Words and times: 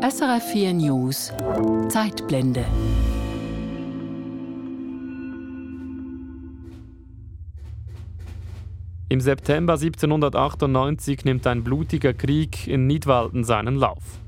SRF 0.00 0.52
4 0.52 0.74
News 0.74 1.32
Zeitblende. 1.88 2.64
Im 9.08 9.20
September 9.20 9.72
1798 9.72 11.24
nimmt 11.24 11.48
ein 11.48 11.64
blutiger 11.64 12.14
Krieg 12.14 12.68
in 12.68 12.86
Nidwalden 12.86 13.42
seinen 13.42 13.74
Lauf. 13.74 14.20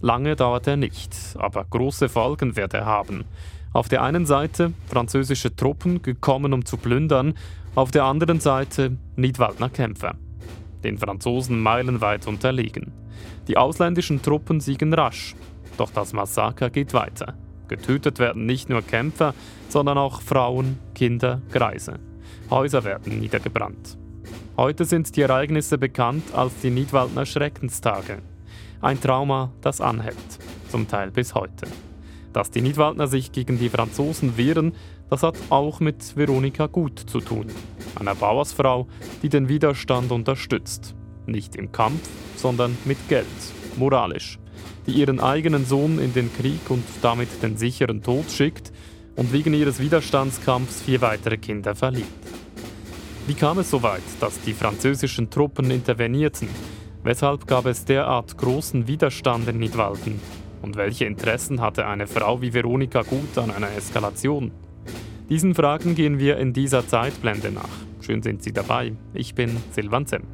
Lange 0.00 0.36
dauert 0.36 0.68
er 0.68 0.76
nicht, 0.76 1.16
aber 1.36 1.64
große 1.64 2.08
Folgen 2.08 2.54
wird 2.54 2.72
er 2.72 2.86
haben. 2.86 3.24
Auf 3.72 3.88
der 3.88 4.04
einen 4.04 4.26
Seite 4.26 4.74
französische 4.86 5.56
Truppen 5.56 6.02
gekommen, 6.02 6.52
um 6.52 6.64
zu 6.64 6.76
plündern, 6.76 7.34
auf 7.74 7.90
der 7.90 8.04
anderen 8.04 8.38
Seite 8.38 8.96
Nidwaldner 9.16 9.70
Kämpfer. 9.70 10.14
Den 10.86 10.98
Franzosen 10.98 11.60
meilenweit 11.60 12.28
unterlegen. 12.28 12.92
Die 13.48 13.56
ausländischen 13.56 14.22
Truppen 14.22 14.60
siegen 14.60 14.94
rasch, 14.94 15.34
doch 15.78 15.90
das 15.90 16.12
Massaker 16.12 16.70
geht 16.70 16.94
weiter. 16.94 17.34
Getötet 17.66 18.20
werden 18.20 18.46
nicht 18.46 18.68
nur 18.68 18.82
Kämpfer, 18.82 19.34
sondern 19.68 19.98
auch 19.98 20.20
Frauen, 20.20 20.78
Kinder, 20.94 21.42
Greise. 21.50 21.98
Häuser 22.50 22.84
werden 22.84 23.18
niedergebrannt. 23.18 23.98
Heute 24.56 24.84
sind 24.84 25.16
die 25.16 25.22
Ereignisse 25.22 25.76
bekannt 25.76 26.32
als 26.32 26.52
die 26.62 26.70
Nidwaldner 26.70 27.26
Schreckenstage. 27.26 28.18
Ein 28.80 29.00
Trauma, 29.00 29.50
das 29.62 29.80
anhält, 29.80 30.14
zum 30.68 30.86
Teil 30.86 31.10
bis 31.10 31.34
heute. 31.34 31.66
Dass 32.32 32.52
die 32.52 32.62
Nidwaldner 32.62 33.08
sich 33.08 33.32
gegen 33.32 33.58
die 33.58 33.70
Franzosen 33.70 34.36
wehren, 34.36 34.72
das 35.10 35.22
hat 35.22 35.36
auch 35.50 35.80
mit 35.80 36.16
Veronika 36.16 36.66
Gut 36.66 36.98
zu 36.98 37.20
tun, 37.20 37.46
einer 37.98 38.14
Bauersfrau, 38.14 38.86
die 39.22 39.28
den 39.28 39.48
Widerstand 39.48 40.10
unterstützt. 40.12 40.94
Nicht 41.26 41.56
im 41.56 41.72
Kampf, 41.72 42.08
sondern 42.36 42.76
mit 42.84 42.98
Geld, 43.08 43.26
moralisch, 43.76 44.38
die 44.86 44.92
ihren 44.92 45.20
eigenen 45.20 45.64
Sohn 45.64 45.98
in 45.98 46.12
den 46.12 46.32
Krieg 46.32 46.70
und 46.70 46.84
damit 47.02 47.28
den 47.42 47.56
sicheren 47.56 48.02
Tod 48.02 48.30
schickt 48.30 48.72
und 49.16 49.32
wegen 49.32 49.54
ihres 49.54 49.80
Widerstandskampfs 49.80 50.82
vier 50.82 51.00
weitere 51.00 51.38
Kinder 51.38 51.74
verliert. 51.74 52.06
Wie 53.26 53.34
kam 53.34 53.58
es 53.58 53.70
so 53.70 53.82
weit, 53.82 54.02
dass 54.20 54.40
die 54.42 54.54
französischen 54.54 55.30
Truppen 55.30 55.70
intervenierten? 55.70 56.48
Weshalb 57.02 57.46
gab 57.46 57.66
es 57.66 57.84
derart 57.84 58.38
großen 58.38 58.86
Widerstand 58.86 59.48
in 59.48 59.58
Nidwalden? 59.58 60.20
Und 60.62 60.76
welche 60.76 61.06
Interessen 61.06 61.60
hatte 61.60 61.86
eine 61.86 62.06
Frau 62.06 62.40
wie 62.40 62.52
Veronika 62.52 63.02
Gut 63.02 63.36
an 63.36 63.50
einer 63.50 63.70
Eskalation? 63.76 64.52
Diesen 65.28 65.56
Fragen 65.56 65.96
gehen 65.96 66.20
wir 66.20 66.36
in 66.36 66.52
dieser 66.52 66.86
Zeitblende 66.86 67.50
nach. 67.50 67.68
Schön 68.00 68.22
sind 68.22 68.44
Sie 68.44 68.52
dabei. 68.52 68.92
Ich 69.12 69.34
bin 69.34 69.56
Silvan 69.72 70.06
Zemp. 70.06 70.26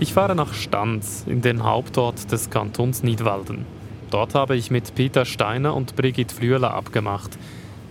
Ich 0.00 0.12
fahre 0.12 0.34
nach 0.34 0.52
Stanz, 0.52 1.24
in 1.26 1.40
den 1.40 1.64
Hauptort 1.64 2.30
des 2.30 2.50
Kantons 2.50 3.02
Nidwalden. 3.02 3.64
Dort 4.10 4.34
habe 4.34 4.56
ich 4.56 4.70
mit 4.70 4.94
Peter 4.94 5.24
Steiner 5.24 5.74
und 5.74 5.96
Brigitte 5.96 6.34
Flüeler 6.34 6.74
abgemacht. 6.74 7.38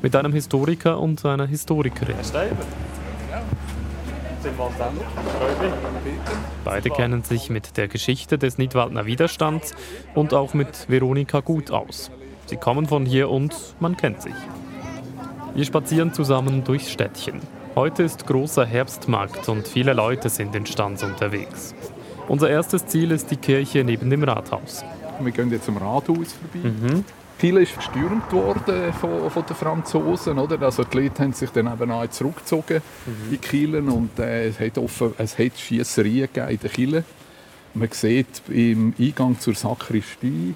Mit 0.04 0.16
einem 0.16 0.34
Historiker 0.34 1.00
und 1.00 1.26
einer 1.26 1.48
Historikerin. 1.48 2.16
Beide 6.64 6.90
kennen 6.90 7.24
sich 7.24 7.50
mit 7.50 7.78
der 7.78 7.88
Geschichte 7.88 8.38
des 8.38 8.58
Nidwaldner 8.58 9.06
Widerstands 9.06 9.74
und 10.16 10.34
auch 10.34 10.54
mit 10.54 10.90
Veronika 10.90 11.42
gut 11.42 11.72
aus. 11.72 12.12
Sie 12.46 12.58
kommen 12.58 12.88
von 12.88 13.06
hier 13.06 13.30
und 13.30 13.54
man 13.80 13.98
kennt 13.98 14.22
sich. 14.22 14.34
Wir 15.54 15.66
spazieren 15.66 16.14
zusammen 16.14 16.64
durchs 16.64 16.92
Städtchen. 16.92 17.40
Heute 17.76 18.04
ist 18.04 18.26
großer 18.26 18.66
Herbstmarkt 18.66 19.48
und 19.48 19.68
viele 19.68 19.94
Leute 19.94 20.30
sind 20.30 20.56
in 20.56 20.66
Stanz 20.66 21.04
unterwegs. 21.04 21.74
Unser 22.28 22.50
erstes 22.50 22.86
Ziel 22.88 23.12
ist 23.12 23.32
die 23.32 23.38
Kirche 23.38 23.84
neben 23.84 24.10
dem 24.10 24.24
Rathaus. 24.24 24.84
Wir 25.20 25.32
gehen 25.32 25.52
jetzt 25.52 25.66
zum 25.66 25.78
Rathaus 25.78 26.34
vorbei. 26.34 26.70
Mhm. 26.70 27.06
Viel 27.42 27.58
ist 27.58 27.76
gestürmt 27.76 28.32
worden 28.34 28.94
von, 28.94 29.32
von, 29.32 29.44
den 29.44 29.56
Franzosen. 29.56 30.38
Oder? 30.38 30.62
Also 30.62 30.84
die 30.84 30.96
Leute 30.96 31.24
haben 31.24 31.34
sich 31.34 31.50
dann 31.50 31.74
eben 31.74 31.90
auch 31.90 32.08
zurückgezogen 32.08 32.84
mhm. 33.08 33.34
in 33.34 33.42
Kielen 33.42 33.90
und 33.90 34.20
äh, 34.20 34.50
es 34.50 34.60
hat, 34.60 34.78
offen, 34.78 35.16
es 35.18 35.40
hat 35.40 35.58
Schiesserien 35.58 36.30
in 36.36 36.60
den 36.60 36.72
Kielen. 36.72 37.04
Man 37.74 37.90
sieht 37.90 38.44
im 38.48 38.94
Eingang 39.00 39.40
zur 39.40 39.56
Sakristie 39.56 40.54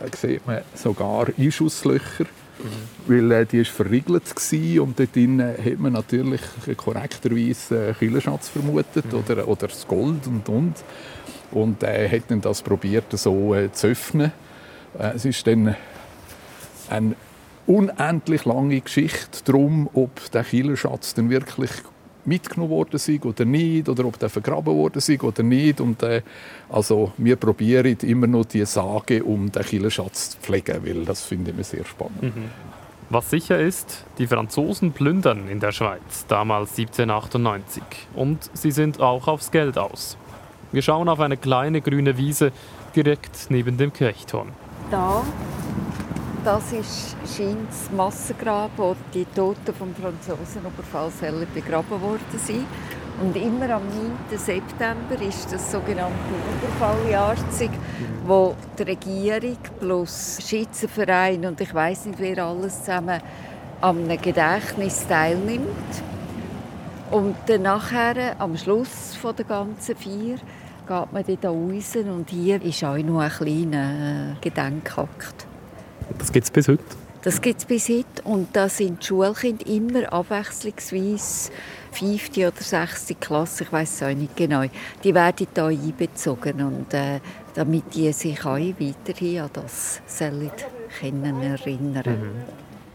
äh, 0.00 0.16
sieht 0.16 0.46
man 0.46 0.60
sogar 0.74 1.26
Einschusslöcher. 1.36 2.26
Mhm. 2.26 3.12
Weil 3.12 3.32
äh, 3.32 3.46
die 3.46 3.58
war 3.58 3.64
verriegelt 3.64 4.22
war 4.36 4.82
und 4.84 5.00
dort 5.00 5.16
drin 5.16 5.42
hat 5.42 5.78
man 5.80 5.94
natürlich 5.94 6.42
korrekterweise 6.76 7.96
Killerschatz 7.98 8.50
vermutet 8.50 9.12
mhm. 9.12 9.18
oder, 9.18 9.48
oder 9.48 9.66
das 9.66 9.84
Gold 9.88 10.28
und 10.28 10.48
und. 10.48 10.74
Und 11.50 11.82
äh, 11.82 12.08
hat 12.08 12.30
dann 12.30 12.40
das 12.40 12.62
probiert 12.62 13.06
so 13.10 13.52
äh, 13.52 13.72
zu 13.72 13.88
öffnen. 13.88 14.30
Äh, 14.96 15.14
es 15.16 15.24
ist 15.24 15.44
dann 15.44 15.74
eine 16.90 17.14
unendlich 17.66 18.44
lange 18.44 18.80
Geschichte 18.80 19.42
darum, 19.44 19.88
ob 19.94 20.30
der 20.30 20.44
Killerschatz 20.44 21.14
dann 21.14 21.30
wirklich 21.30 21.70
mitgenommen 22.26 22.70
worden 22.70 22.96
ist 22.96 23.24
oder 23.24 23.44
nicht, 23.44 23.88
oder 23.88 24.04
ob 24.06 24.18
der 24.18 24.30
vergraben 24.30 24.74
worden 24.74 24.98
ist 24.98 25.22
oder 25.22 25.42
nicht. 25.42 25.80
Und, 25.80 26.02
äh, 26.02 26.22
also 26.70 27.12
wir 27.18 27.36
probieren 27.36 27.96
immer 28.02 28.26
noch 28.26 28.46
die 28.46 28.64
Sage 28.64 29.22
um 29.22 29.50
den 29.52 29.62
Killerschatz 29.62 30.30
zu 30.30 30.38
pflegen, 30.38 30.84
weil 30.84 31.04
das 31.04 31.24
finden 31.24 31.56
wir 31.56 31.64
sehr 31.64 31.84
spannend. 31.84 32.22
Mhm. 32.22 32.50
Was 33.10 33.30
sicher 33.30 33.60
ist, 33.60 34.04
die 34.18 34.26
Franzosen 34.26 34.92
plündern 34.92 35.48
in 35.48 35.60
der 35.60 35.72
Schweiz, 35.72 36.24
damals 36.26 36.70
1798. 36.70 37.82
Und 38.14 38.50
sie 38.54 38.70
sind 38.70 39.00
auch 39.00 39.28
aufs 39.28 39.50
Geld 39.50 39.76
aus. 39.76 40.16
Wir 40.72 40.82
schauen 40.82 41.08
auf 41.08 41.20
eine 41.20 41.36
kleine 41.36 41.82
grüne 41.82 42.16
Wiese 42.16 42.50
direkt 42.96 43.50
neben 43.50 43.76
dem 43.76 43.92
Kirchturm. 43.92 44.48
Da 44.90 45.22
das 46.44 46.72
ist 46.72 47.16
das 47.24 47.90
Massengrab, 47.90 48.70
wo 48.76 48.94
die 49.14 49.24
Toten 49.24 49.74
vom 49.74 49.94
Franzosenoberfall 49.94 51.10
begraben 51.54 52.00
worden 52.02 52.38
sind. 52.38 52.66
Und 53.22 53.34
immer 53.36 53.70
am 53.70 53.82
9. 53.86 54.38
September 54.38 55.20
ist 55.22 55.50
das 55.52 55.72
sogenannte 55.72 56.12
Überfalljahrzeug, 56.60 57.70
wo 58.26 58.54
die 58.78 58.82
Regierung 58.82 59.56
plus 59.78 60.38
Schützenverein 60.46 61.46
und 61.46 61.60
ich 61.60 61.72
weiß 61.72 62.06
nicht 62.06 62.18
wer 62.18 62.44
alles 62.44 62.80
zusammen 62.80 63.20
am 63.80 64.08
Gedächtnis 64.08 65.06
teilnimmt. 65.06 65.68
Und 67.10 67.36
dann 67.46 67.62
nachher, 67.62 68.36
am 68.38 68.56
Schluss 68.56 69.16
der 69.22 69.44
ganzen 69.44 69.96
Feier, 69.96 70.36
geht 70.86 71.12
man 71.12 71.24
dort 71.26 71.44
raus 71.44 71.96
und 71.96 72.28
hier 72.28 72.60
ist 72.62 72.84
auch 72.84 72.98
noch 72.98 73.20
ein 73.20 73.30
kleiner 73.30 74.36
Gedenkakt. 74.40 75.46
Das 76.18 76.32
gibt 76.32 76.44
es 76.44 76.50
bis 76.50 76.68
heute? 76.68 76.82
Das 77.22 77.40
gibt 77.40 77.60
es 77.60 77.64
bis 77.64 77.88
heute. 77.88 78.22
Und 78.24 78.54
da 78.54 78.68
sind 78.68 79.02
die 79.02 79.06
Schulkinder 79.06 79.66
immer 79.66 80.12
abwechslungsweise 80.12 81.50
fünfte 81.94 82.48
oder 82.48 82.60
sechste 82.60 83.14
Klasse, 83.14 83.64
ich 83.64 83.72
weiß 83.72 83.94
es 83.94 84.02
auch 84.02 84.14
nicht 84.14 84.36
genau, 84.36 84.64
die 85.02 85.14
werden 85.14 85.46
hier 85.54 85.64
einbezogen 85.64 86.62
und 86.62 86.92
äh, 86.92 87.20
damit 87.54 87.94
die 87.94 88.12
sich 88.12 88.44
auch 88.44 88.56
weiterhin 88.56 89.40
an 89.40 89.50
das 89.52 90.02
sollen 90.06 90.50
können 91.00 91.42
erinnern. 91.42 92.02
Mhm. 92.06 92.30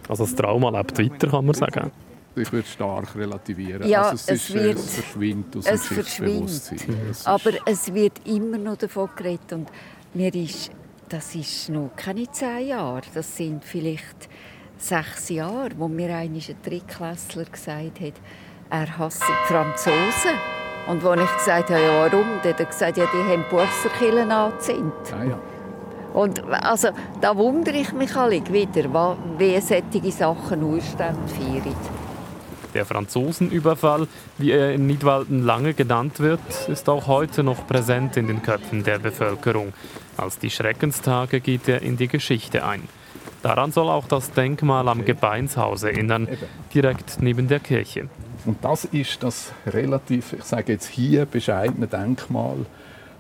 Also 0.08 0.26
das 0.26 0.36
Trauma 0.36 0.70
lebt 0.70 0.97
weiter, 1.00 1.28
kann 1.28 1.46
man 1.46 1.56
sagen. 1.56 1.91
Ich 2.36 2.52
würde 2.52 2.68
stark 2.68 3.16
relativieren. 3.16 3.88
Ja, 3.88 4.03
also 4.03 4.16
es, 4.16 4.28
es, 4.28 4.50
ist, 4.50 4.53
wird, 4.53 4.78
es 4.78 4.96
verschwindet 4.96 5.58
aus 5.58 5.66
es 5.66 5.88
dem 5.88 5.97
Geschichtsbewusstsein. 5.97 6.80
Mhm. 6.88 7.14
Aber 7.26 7.52
es 7.66 7.94
wird 7.94 8.14
immer 8.26 8.58
noch 8.58 8.78
davon 8.78 9.09
geredet 9.16 9.53
und 9.53 9.68
mir 10.14 10.34
ist 10.34 10.72
das 11.09 11.36
ist 11.36 11.70
noch 11.70 11.90
keine 11.96 12.31
zehn 12.31 12.68
Jahre. 12.68 13.02
Das 13.14 13.36
sind 13.36 13.66
vielleicht 13.66 14.30
sechs 14.78 15.30
Jahre, 15.30 15.72
wo 15.78 15.88
mir 15.88 16.16
ein 16.16 16.40
Drittklässler 16.64 17.46
gesagt 17.46 18.00
hat, 18.00 18.14
er 18.70 18.97
hasst 18.97 19.23
die 19.23 19.53
Franzosen. 19.53 20.38
Und 20.88 21.03
als 21.03 21.22
ich 21.22 21.38
gesagt 21.38 21.70
habe, 21.70 21.82
ja, 21.82 22.11
warum, 22.11 22.28
dann 22.41 22.53
hat 22.53 22.59
er 22.59 22.66
gesagt, 22.66 22.97
ja, 22.97 23.06
die 23.14 23.32
haben 23.32 23.44
Buchserkillen 23.50 24.32
angezündet. 24.32 25.14
Ah, 25.14 25.23
ja. 25.23 25.40
Und 26.14 26.44
also, 26.50 26.90
da 27.22 27.35
wundere 27.35 27.78
ich 27.78 27.94
mich 27.94 28.16
alle 28.16 28.41
wieder, 28.47 29.17
wie 29.38 29.59
solche 29.59 30.12
Sachen 30.12 30.64
Urstände 30.64 31.28
feiern. 31.28 31.76
Der 32.73 32.85
Franzosenüberfall, 32.85 34.07
wie 34.37 34.51
er 34.51 34.73
in 34.73 34.85
Nidwalden 34.85 35.43
lange 35.43 35.73
genannt 35.73 36.19
wird, 36.19 36.39
ist 36.67 36.87
auch 36.87 37.07
heute 37.07 37.43
noch 37.43 37.66
präsent 37.66 38.16
in 38.16 38.27
den 38.27 38.43
Köpfen 38.43 38.83
der 38.83 38.99
Bevölkerung. 38.99 39.73
Als 40.17 40.37
die 40.37 40.51
Schreckenstage 40.51 41.39
geht 41.39 41.67
er 41.67 41.81
in 41.81 41.97
die 41.97 42.07
Geschichte 42.07 42.66
ein. 42.66 42.83
Daran 43.41 43.71
soll 43.71 43.89
auch 43.89 44.07
das 44.07 44.31
Denkmal 44.31 44.87
am 44.87 45.05
Gebeinshause 45.05 45.91
erinnern, 45.91 46.27
direkt 46.73 47.17
neben 47.21 47.47
der 47.47 47.59
Kirche. 47.59 48.09
Und 48.45 48.63
das 48.63 48.85
ist 48.85 49.23
das 49.23 49.51
relativ, 49.66 50.33
ich 50.33 50.43
sage 50.43 50.73
jetzt 50.73 50.87
hier, 50.87 51.25
bescheidene 51.25 51.87
Denkmal, 51.87 52.66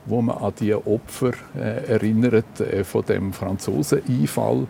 wo 0.05 0.21
man 0.21 0.37
an 0.37 0.53
die 0.59 0.73
Opfer 0.73 1.31
äh, 1.55 1.85
erinnert 1.91 2.59
äh, 2.59 2.83
von 2.83 3.05
dem 3.05 3.33
Franzoseneinfall 3.33 4.67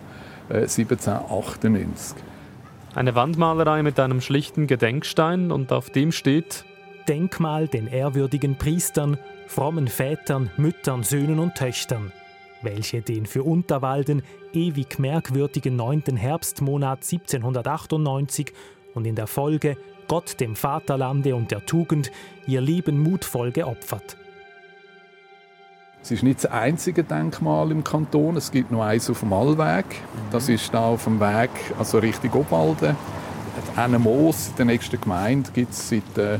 äh, 0.49 0.61
1798. 0.61 2.15
Eine 2.95 3.13
Wandmalerei 3.13 3.83
mit 3.83 3.99
einem 3.99 4.19
schlichten 4.19 4.65
Gedenkstein 4.65 5.51
und 5.51 5.71
auf 5.71 5.91
dem 5.91 6.11
steht 6.11 6.65
Denkmal 7.07 7.67
den 7.67 7.87
ehrwürdigen 7.87 8.55
Priestern, 8.57 9.17
frommen 9.47 9.87
Vätern, 9.87 10.49
Müttern, 10.57 11.03
Söhnen 11.03 11.39
und 11.39 11.55
Töchtern, 11.55 12.11
welche 12.61 13.01
den 13.01 13.25
für 13.25 13.43
Unterwalden 13.43 14.23
ewig 14.53 14.99
merkwürdigen 14.99 15.75
9. 15.75 16.17
Herbstmonat 16.17 17.03
1798 17.03 18.53
und 18.95 19.05
in 19.05 19.15
der 19.15 19.27
Folge 19.27 19.77
Gott 20.07 20.39
dem 20.39 20.55
Vaterlande 20.55 21.35
und 21.35 21.51
der 21.51 21.65
Tugend 21.65 22.11
ihr 22.47 22.61
Leben 22.61 22.99
mutvoll 22.99 23.51
geopfert. 23.51 24.18
Es 26.01 26.11
ist 26.11 26.23
nicht 26.23 26.43
das 26.43 26.51
einzige 26.51 27.03
Denkmal 27.03 27.71
im 27.71 27.83
Kanton. 27.83 28.37
Es 28.37 28.51
gibt 28.51 28.71
noch 28.71 28.83
eins 28.83 29.09
auf 29.09 29.19
dem 29.19 29.33
Allweg. 29.33 29.85
Das 30.31 30.47
ist 30.47 30.73
da 30.73 30.87
auf 30.87 31.03
dem 31.03 31.19
Weg 31.19 31.49
also 31.77 31.99
Richtung 31.99 32.33
Obwalden. 32.33 32.95
Eine 33.75 33.99
Moos, 33.99 34.49
in 34.49 34.55
der 34.55 34.65
nächsten 34.65 34.99
Gemeinde, 34.99 35.51
gibt 35.51 35.73
es 35.73 35.89
seit 35.89 36.17
äh, 36.17 36.39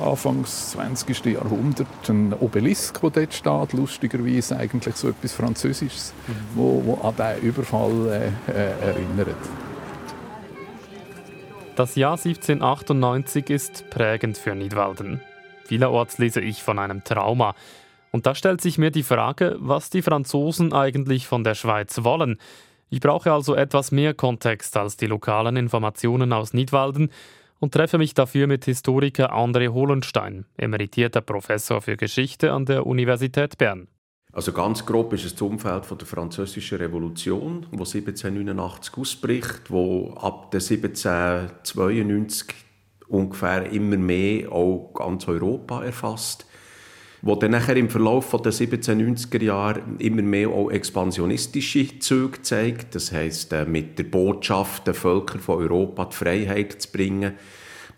Anfangs 0.00 0.70
20. 0.72 1.26
Jahrhundert 1.26 1.86
einen 2.08 2.32
Obelisk, 2.34 3.00
der 3.00 3.10
dort 3.10 3.34
steht. 3.34 3.72
Lustigerweise 3.72 4.56
eigentlich 4.56 4.94
so 4.96 5.08
etwas 5.08 5.32
Französisches, 5.32 6.12
mhm. 6.26 6.32
wo, 6.54 6.82
wo 6.84 7.06
an 7.06 7.14
diesen 7.16 7.48
Überfall 7.48 8.32
äh, 8.46 8.52
äh, 8.52 8.88
erinnert. 8.90 9.36
Das 11.74 11.94
Jahr 11.96 12.12
1798 12.12 13.50
ist 13.50 13.90
prägend 13.90 14.38
für 14.38 14.54
Nidwalden. 14.54 15.20
Vielerorts 15.64 16.18
lese 16.18 16.40
ich 16.40 16.62
von 16.62 16.78
einem 16.78 17.02
Trauma. 17.04 17.54
Und 18.12 18.26
da 18.26 18.34
stellt 18.34 18.60
sich 18.60 18.78
mir 18.78 18.90
die 18.90 19.02
Frage, 19.02 19.56
was 19.58 19.90
die 19.90 20.02
Franzosen 20.02 20.72
eigentlich 20.72 21.26
von 21.26 21.44
der 21.44 21.54
Schweiz 21.54 22.02
wollen. 22.02 22.38
Ich 22.88 23.00
brauche 23.00 23.32
also 23.32 23.54
etwas 23.54 23.90
mehr 23.90 24.14
Kontext 24.14 24.76
als 24.76 24.96
die 24.96 25.06
lokalen 25.06 25.56
Informationen 25.56 26.32
aus 26.32 26.52
Nidwalden 26.52 27.10
und 27.58 27.74
treffe 27.74 27.98
mich 27.98 28.14
dafür 28.14 28.46
mit 28.46 28.64
Historiker 28.64 29.34
André 29.34 29.68
Holenstein, 29.72 30.46
emeritierter 30.56 31.20
Professor 31.20 31.82
für 31.82 31.96
Geschichte 31.96 32.52
an 32.52 32.64
der 32.64 32.86
Universität 32.86 33.58
Bern. 33.58 33.88
Also 34.32 34.52
ganz 34.52 34.84
grob 34.84 35.14
ist 35.14 35.24
es 35.24 35.32
das 35.32 35.42
Umfeld 35.42 35.86
von 35.86 35.96
der 35.98 36.06
Französischen 36.06 36.78
Revolution, 36.78 37.66
wo 37.70 37.84
1789 37.84 38.98
ausbricht, 38.98 39.70
wo 39.70 40.12
ab 40.12 40.50
der 40.50 40.60
1792 40.60 42.54
ungefähr 43.08 43.70
immer 43.72 43.96
mehr 43.96 44.52
auch 44.52 44.92
ganz 44.94 45.26
Europa 45.26 45.82
erfasst 45.84 46.45
wo 47.26 47.34
dann 47.34 47.50
nachher 47.50 47.76
im 47.76 47.90
Verlauf 47.90 48.30
der 48.30 48.52
1790er 48.52 49.42
Jahre 49.42 49.82
immer 49.98 50.22
mehr 50.22 50.48
auch 50.48 50.70
expansionistische 50.70 51.98
Züge 51.98 52.40
zeigt. 52.42 52.94
Das 52.94 53.10
heißt, 53.10 53.52
äh, 53.52 53.64
mit 53.64 53.98
der 53.98 54.04
Botschaft, 54.04 54.86
den 54.86 54.94
Völkern 54.94 55.40
von 55.40 55.56
Europa 55.58 56.04
die 56.04 56.14
Freiheit 56.14 56.80
zu 56.80 56.92
bringen, 56.92 57.32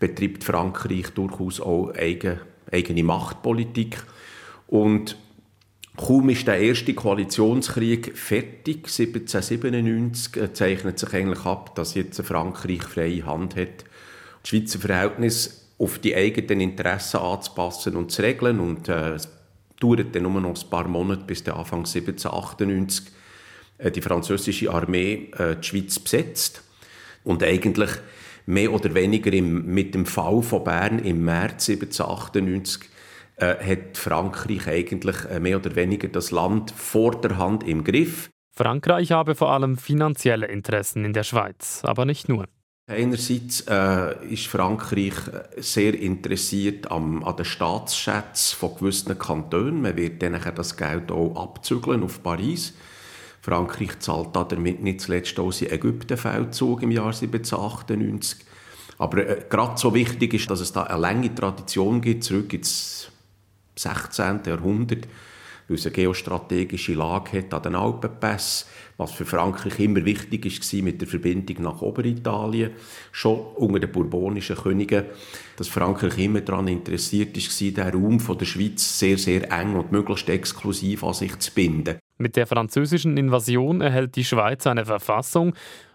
betreibt 0.00 0.44
Frankreich 0.44 1.10
durchaus 1.10 1.60
auch 1.60 1.90
eigene, 1.94 2.40
eigene 2.72 3.02
Machtpolitik. 3.02 4.02
Und 4.66 5.18
Kaum 5.98 6.30
ist 6.30 6.46
der 6.46 6.60
erste 6.60 6.94
Koalitionskrieg 6.94 8.16
fertig, 8.16 8.86
1797, 8.86 10.36
äh, 10.42 10.52
zeichnet 10.54 10.98
sich 10.98 11.12
eigentlich 11.12 11.44
ab, 11.44 11.74
dass 11.74 11.94
jetzt 11.94 12.22
Frankreich 12.22 12.84
freie 12.84 13.26
Hand 13.26 13.56
hat. 13.56 13.84
Das 14.40 14.48
Schweizer 14.48 14.78
Verhältnis 14.78 15.67
auf 15.78 15.98
die 15.98 16.14
eigenen 16.14 16.60
Interessen 16.60 17.18
anzupassen 17.18 17.96
und 17.96 18.10
zu 18.10 18.22
regeln. 18.22 18.60
Und 18.60 18.88
äh, 18.88 19.14
es 19.14 19.28
dauert 19.80 20.14
dann 20.14 20.24
nur 20.24 20.40
noch 20.40 20.60
ein 20.60 20.70
paar 20.70 20.88
Monate, 20.88 21.24
bis 21.24 21.44
der 21.44 21.56
Anfang 21.56 21.80
1798 21.80 23.06
äh, 23.78 23.90
die 23.90 24.02
französische 24.02 24.70
Armee 24.70 25.30
äh, 25.38 25.56
die 25.56 25.66
Schweiz 25.66 25.98
besetzt. 25.98 26.62
Und 27.24 27.42
eigentlich 27.42 27.90
mehr 28.46 28.72
oder 28.72 28.94
weniger 28.94 29.32
im, 29.32 29.66
mit 29.66 29.94
dem 29.94 30.06
Fall 30.06 30.42
von 30.42 30.64
Bern 30.64 30.98
im 30.98 31.24
März 31.24 31.68
1798 31.68 32.88
äh, 33.36 33.54
hat 33.54 33.96
Frankreich 33.96 34.66
eigentlich 34.66 35.16
äh, 35.30 35.38
mehr 35.38 35.58
oder 35.58 35.76
weniger 35.76 36.08
das 36.08 36.30
Land 36.30 36.70
vor 36.70 37.20
der 37.20 37.36
Hand 37.38 37.62
im 37.66 37.84
Griff. 37.84 38.30
Frankreich 38.56 39.12
habe 39.12 39.36
vor 39.36 39.52
allem 39.52 39.76
finanzielle 39.76 40.46
Interessen 40.46 41.04
in 41.04 41.12
der 41.12 41.22
Schweiz, 41.22 41.82
aber 41.84 42.04
nicht 42.04 42.28
nur. 42.28 42.46
Einerseits 42.90 43.60
äh, 43.68 44.32
ist 44.32 44.46
Frankreich 44.46 45.12
sehr 45.58 45.92
interessiert 45.92 46.90
am, 46.90 47.22
an 47.22 47.36
den 47.36 47.44
Staatsschätzen 47.44 48.56
von 48.58 48.76
gewissen 48.76 49.18
Kantonen. 49.18 49.82
Man 49.82 49.94
wird 49.94 50.22
dann 50.22 50.40
das 50.54 50.74
Geld 50.74 51.12
auch 51.12 51.36
abzügeln 51.36 52.02
auf 52.02 52.22
Paris. 52.22 52.72
Frankreich 53.42 53.98
zahlt 53.98 54.34
damit 54.34 54.82
nicht 54.82 55.02
zuletzt 55.02 55.38
auch 55.38 55.52
seinen 55.52 55.72
Ägyptenfeldzug 55.72 56.82
im 56.82 56.90
Jahr 56.90 57.08
1798. 57.08 58.38
Aber 58.96 59.18
äh, 59.18 59.44
gerade 59.50 59.78
so 59.78 59.92
wichtig 59.92 60.32
ist, 60.32 60.50
dass 60.50 60.60
es 60.60 60.72
da 60.72 60.84
eine 60.84 60.98
lange 60.98 61.34
Tradition 61.34 62.00
gibt, 62.00 62.24
zurück 62.24 62.54
ins 62.54 63.10
16. 63.76 64.40
Jahrhundert, 64.46 65.06
weil 65.68 65.76
es 65.76 65.86
eine 65.86 65.92
geostrategische 65.92 66.94
Lage 66.94 67.38
hat 67.38 67.54
an 67.54 67.62
den 67.62 67.74
Alpenpässen, 67.74 68.68
was 68.96 69.12
für 69.12 69.26
Frankreich 69.26 69.78
immer 69.78 70.04
wichtig 70.04 70.44
war 70.44 70.82
mit 70.82 71.00
der 71.00 71.08
Verbindung 71.08 71.62
nach 71.62 71.82
Oberitalien, 71.82 72.72
schon 73.12 73.38
unter 73.56 73.78
den 73.78 73.92
bourbonischen 73.92 74.56
Königen, 74.56 75.04
dass 75.56 75.68
Frankreich 75.68 76.18
immer 76.18 76.40
daran 76.40 76.68
interessiert 76.68 77.36
war, 77.36 77.70
den 77.84 77.94
Raum 77.94 78.20
von 78.20 78.38
der 78.38 78.46
Schweiz 78.46 78.98
sehr, 78.98 79.18
sehr 79.18 79.52
eng 79.52 79.76
und 79.76 79.92
möglichst 79.92 80.28
exklusiv 80.28 81.04
an 81.04 81.14
sich 81.14 81.38
zu 81.38 81.52
binden. 81.52 81.98
Mit 82.16 82.34
der 82.34 82.46
französischen 82.46 83.16
Invasion 83.16 83.80
erhält 83.80 84.16
die 84.16 84.24
Schweiz 84.24 84.66
eine 84.66 84.84
Verfassung 84.84 85.54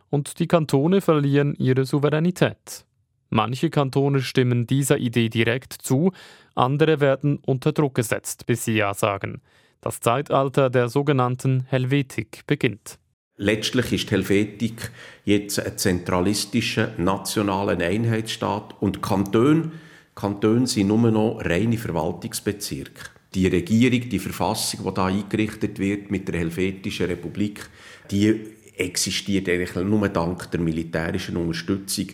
und 0.10 0.40
die 0.40 0.48
Kantone 0.48 1.02
verlieren 1.02 1.56
ihre 1.56 1.86
Souveränität. 1.86 2.86
Manche 3.30 3.72
Kantone 3.72 4.22
stimmen 4.22 4.68
dieser 4.68 5.00
Idee 5.00 5.28
direkt 5.28 5.74
zu, 5.74 6.12
andere 6.54 7.00
werden 7.00 7.40
unter 7.46 7.72
Druck 7.72 7.96
gesetzt, 7.96 8.46
bis 8.46 8.64
sie 8.64 8.76
Ja 8.76 8.94
sagen. 8.94 9.42
Das 9.84 10.00
Zeitalter 10.00 10.70
der 10.70 10.88
sogenannten 10.88 11.66
Helvetik 11.68 12.44
beginnt. 12.48 13.00
Letztlich 13.36 13.92
ist 13.92 14.10
die 14.10 14.12
Helvetik 14.12 14.92
jetzt 15.26 15.60
ein 15.60 15.78
zentralistischer 15.78 16.92
nationaler 16.98 17.78
Einheitsstaat 17.78 18.82
und 18.82 19.02
Kantone, 19.02 19.72
Kantone 20.16 20.68
sind 20.68 20.88
nur 20.88 21.12
noch 21.12 21.42
reine 21.44 21.78
Verwaltungsbezirke. 21.78 23.10
Die 23.36 23.48
Regierung, 23.48 24.10
die 24.10 24.20
Verfassung, 24.20 24.86
die 24.86 24.94
da 24.94 25.08
eingerichtet 25.08 25.78
wird 25.80 26.10
mit 26.10 26.30
der 26.30 26.40
Helvetischen 26.40 27.08
Republik, 27.08 27.68
die 28.10 28.40
existiert 28.78 29.50
eigentlich 29.50 29.76
nur 29.84 30.08
dank 30.08 30.50
der 30.50 30.62
militärischen 30.62 31.36
Unterstützung 31.36 32.08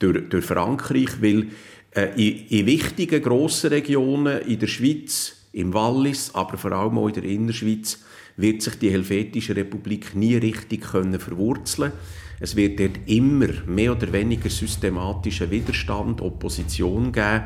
durch, 0.00 0.28
durch 0.28 0.44
Frankreich, 0.44 1.22
weil 1.22 1.46
äh, 1.94 2.08
in, 2.16 2.46
in 2.48 2.66
wichtigen 2.66 3.22
grossen 3.22 3.70
Regionen 3.70 4.40
in 4.42 4.58
der 4.58 4.66
Schweiz 4.66 5.41
im 5.52 5.74
Wallis, 5.74 6.34
aber 6.34 6.56
vor 6.56 6.72
allem 6.72 6.98
auch 6.98 7.08
in 7.08 7.14
der 7.14 7.24
Innerschweiz, 7.24 7.98
wird 8.36 8.62
sich 8.62 8.78
die 8.78 8.90
Helvetische 8.90 9.54
Republik 9.54 10.14
nie 10.14 10.36
richtig 10.36 10.82
können 10.82 11.20
verwurzeln 11.20 11.92
Es 12.40 12.56
wird 12.56 12.80
dort 12.80 12.98
immer 13.06 13.48
mehr 13.66 13.92
oder 13.92 14.12
weniger 14.12 14.48
systematischen 14.48 15.50
Widerstand, 15.50 16.20
Opposition 16.20 17.12
geben. 17.12 17.44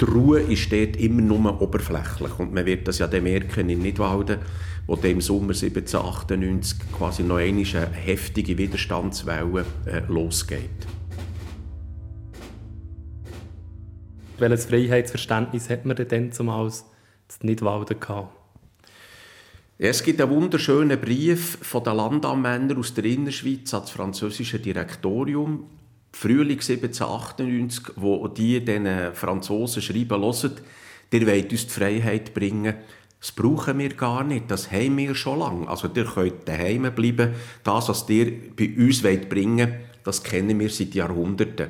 Die 0.00 0.04
Ruhe 0.04 0.40
ist 0.40 0.70
dort 0.70 0.96
immer 0.96 1.22
nur 1.22 1.60
oberflächlich. 1.60 2.38
Und 2.38 2.52
man 2.52 2.66
wird 2.66 2.86
das 2.86 2.98
ja 2.98 3.08
dann 3.08 3.24
merken 3.24 3.68
in 3.68 3.80
Nidwalden, 3.80 4.38
wo 4.86 4.94
im 4.94 5.20
Sommer 5.20 5.54
1798 5.54 6.78
quasi 6.96 7.22
noch 7.22 7.36
eine 7.38 7.64
heftige 7.64 8.56
Widerstandswelle 8.56 9.64
äh, 9.86 10.02
losgeht. 10.06 10.86
Welches 14.38 14.66
Freiheitsverständnis 14.66 15.68
hat 15.68 15.84
man 15.84 15.96
denn 15.96 16.30
zumal 16.30 16.66
es 16.66 16.84
nicht 17.42 17.62
Walden 17.62 18.00
gehabt. 18.00 18.34
Es 19.80 20.02
gibt 20.02 20.20
einen 20.20 20.30
wunderschönen 20.30 21.00
Brief 21.00 21.58
von 21.62 21.84
den 21.84 21.96
Landammännern 21.96 22.78
aus 22.78 22.94
der 22.94 23.04
Innerschweiz 23.04 23.72
an 23.74 23.82
das 23.82 23.90
französische 23.90 24.58
Direktorium, 24.58 25.66
Frühling 26.12 26.58
1798, 26.58 27.94
wo 27.96 28.26
die 28.26 28.64
den 28.64 29.14
Franzosen 29.14 29.80
schreiben, 29.80 30.20
hört, 30.20 30.62
ihr 31.12 31.26
wollt 31.26 31.52
uns 31.52 31.66
die 31.66 31.72
Freiheit 31.72 32.34
bringen, 32.34 32.74
das 33.20 33.32
brauchen 33.32 33.78
wir 33.78 33.90
gar 33.90 34.24
nicht, 34.24 34.50
das 34.50 34.70
haben 34.70 34.96
wir 34.96 35.14
schon 35.14 35.40
lange. 35.40 35.68
Also 35.68 35.88
ihr 35.94 36.04
könnt 36.04 36.48
daheim 36.48 36.92
bleiben, 36.94 37.34
das, 37.62 37.88
was 37.88 38.08
ihr 38.08 38.32
bei 38.56 38.74
uns 38.76 39.02
bringen 39.02 39.70
wollt, 39.70 39.80
das 40.04 40.22
kennen 40.22 40.58
wir 40.58 40.70
seit 40.70 40.94
Jahrhunderten. 40.94 41.68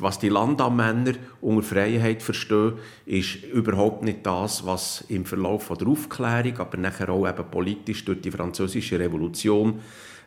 Was 0.00 0.18
die 0.18 0.28
Landamänner 0.28 1.12
unter 1.40 1.62
Freiheit 1.62 2.22
verstehen, 2.22 2.74
ist 3.06 3.44
überhaupt 3.44 4.02
nicht 4.02 4.26
das, 4.26 4.66
was 4.66 5.02
im 5.08 5.24
Verlauf 5.24 5.68
der 5.68 5.86
Aufklärung, 5.86 6.58
aber 6.58 6.76
nachher 6.78 7.10
auch 7.10 7.28
eben 7.28 7.50
politisch 7.50 8.04
durch 8.04 8.20
die 8.20 8.30
französische 8.30 8.98
Revolution 8.98 9.80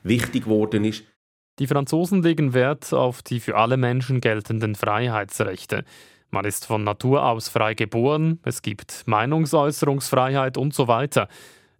wichtig 0.03 0.45
geworden 0.45 0.85
ist. 0.85 1.03
Die 1.59 1.67
Franzosen 1.67 2.21
legen 2.21 2.53
Wert 2.53 2.93
auf 2.93 3.21
die 3.23 3.39
für 3.39 3.57
alle 3.57 3.77
Menschen 3.77 4.21
geltenden 4.21 4.75
Freiheitsrechte. 4.75 5.83
Man 6.29 6.45
ist 6.45 6.65
von 6.65 6.83
Natur 6.83 7.25
aus 7.25 7.49
frei 7.49 7.73
geboren, 7.73 8.39
es 8.43 8.61
gibt 8.61 9.03
Meinungsäußerungsfreiheit 9.07 10.57
und 10.57 10.73
so 10.73 10.87
weiter. 10.87 11.27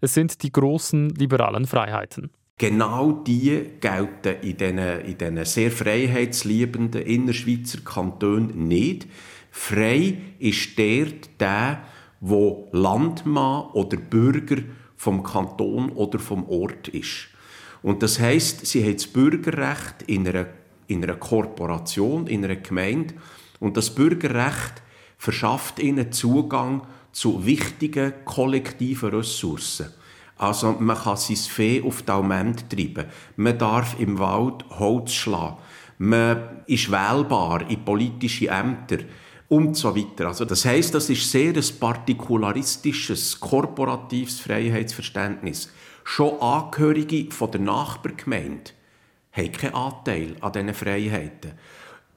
Es 0.02 0.14
sind 0.14 0.42
die 0.44 0.52
großen 0.52 1.10
liberalen 1.10 1.66
Freiheiten. 1.66 2.32
Genau 2.60 3.12
die 3.12 3.70
gelten 3.80 4.42
in 4.42 4.58
diesen, 4.58 4.80
in 4.80 5.18
diesen 5.18 5.46
sehr 5.46 5.72
freiheitsliebenden 5.72 7.04
Innerschweizer 7.04 7.82
Kantonen 7.82 8.68
nicht. 8.68 9.08
Frei 9.52 10.18
ist 10.40 10.78
dort 10.78 11.30
der, 11.40 11.84
wo 12.20 12.68
Landmann 12.72 13.68
oder 13.74 13.98
Bürger 13.98 14.64
vom 14.96 15.22
Kanton 15.22 15.90
oder 15.90 16.18
vom 16.18 16.50
Ort 16.50 16.88
ist. 16.88 17.28
Und 17.84 18.02
das 18.02 18.20
heißt, 18.20 18.66
sie 18.66 18.84
haben 18.84 18.94
das 18.94 19.06
Bürgerrecht 19.06 20.02
in 20.08 20.28
einer, 20.28 20.48
in 20.88 21.04
einer 21.04 21.16
Korporation, 21.16 22.26
in 22.26 22.44
einer 22.44 22.56
Gemeinde. 22.56 23.14
Und 23.60 23.78
das 23.78 23.94
Bürgerrecht 23.94 24.82
verschafft 25.20 25.78
ihnen 25.78 26.12
Zugang 26.12 26.88
zu 27.12 27.46
wichtigen 27.46 28.14
kollektiven 28.26 29.10
Ressourcen. 29.10 29.94
Also 30.38 30.76
man 30.80 30.98
kann 30.98 31.18
sein 31.18 31.36
Fee 31.36 31.82
auf 31.84 32.04
die 32.04 32.12
Alment 32.12 32.70
treiben. 32.70 33.06
Man 33.36 33.58
darf 33.58 34.00
im 34.00 34.20
Wald 34.20 34.66
Holz 34.70 35.14
schlagen. 35.14 35.58
Man 35.98 36.62
ist 36.68 36.92
wählbar 36.92 37.68
in 37.70 37.84
politische 37.84 38.50
Ämter 38.50 39.00
und 39.50 39.76
so 39.76 39.96
weiter. 39.96 40.28
Also 40.28 40.46
das 40.46 40.66
heißt, 40.66 40.94
das 40.94 41.10
ist 41.10 41.32
sehr 41.32 41.56
ein 41.56 41.80
partikularistisches, 41.80 43.40
korporatives 43.40 44.40
Freiheitsverständnis. 44.40 45.72
Schon 46.04 46.40
Angehörige 46.40 47.32
von 47.32 47.52
der 47.52 47.62
Nachbargemeinde 47.62 48.72
haben 49.32 49.52
keinen 49.52 49.74
Anteil 49.74 50.36
an 50.42 50.52
diesen 50.54 50.74
Freiheiten. 50.74 51.54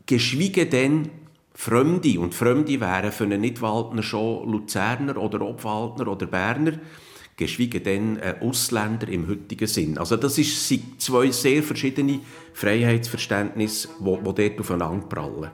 Geschweige 0.07 0.67
denn 0.67 1.11
Fremde, 1.55 2.19
und 2.21 2.35
Fremde 2.35 2.81
wären 2.81 3.13
für 3.13 3.25
einen 3.25 3.41
Nidwaldner 3.41 4.03
schon 4.03 4.51
Luzerner 4.51 5.17
oder 5.17 5.43
Obwaldner 5.43 6.09
oder 6.09 6.27
Berner, 6.27 6.79
geschweige 7.41 7.81
denn 7.81 8.21
Ausländer 8.41 9.09
im 9.09 9.27
heutigen 9.27 9.67
Sinn. 9.67 9.97
Also 9.99 10.17
das 10.17 10.37
sind 10.37 11.01
zwei 11.01 11.31
sehr 11.31 11.63
verschiedene 11.63 12.21
Freiheitsverständnisse, 12.53 13.89
die 13.99 14.05
dort 14.05 14.61
aufeinander 14.61 15.07
prallen. 15.07 15.51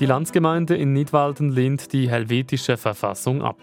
Die 0.00 0.06
Landsgemeinde 0.06 0.74
in 0.76 0.94
Nidwalden 0.94 1.50
lehnt 1.50 1.92
die 1.92 2.08
helvetische 2.08 2.76
Verfassung 2.76 3.42
ab. 3.42 3.58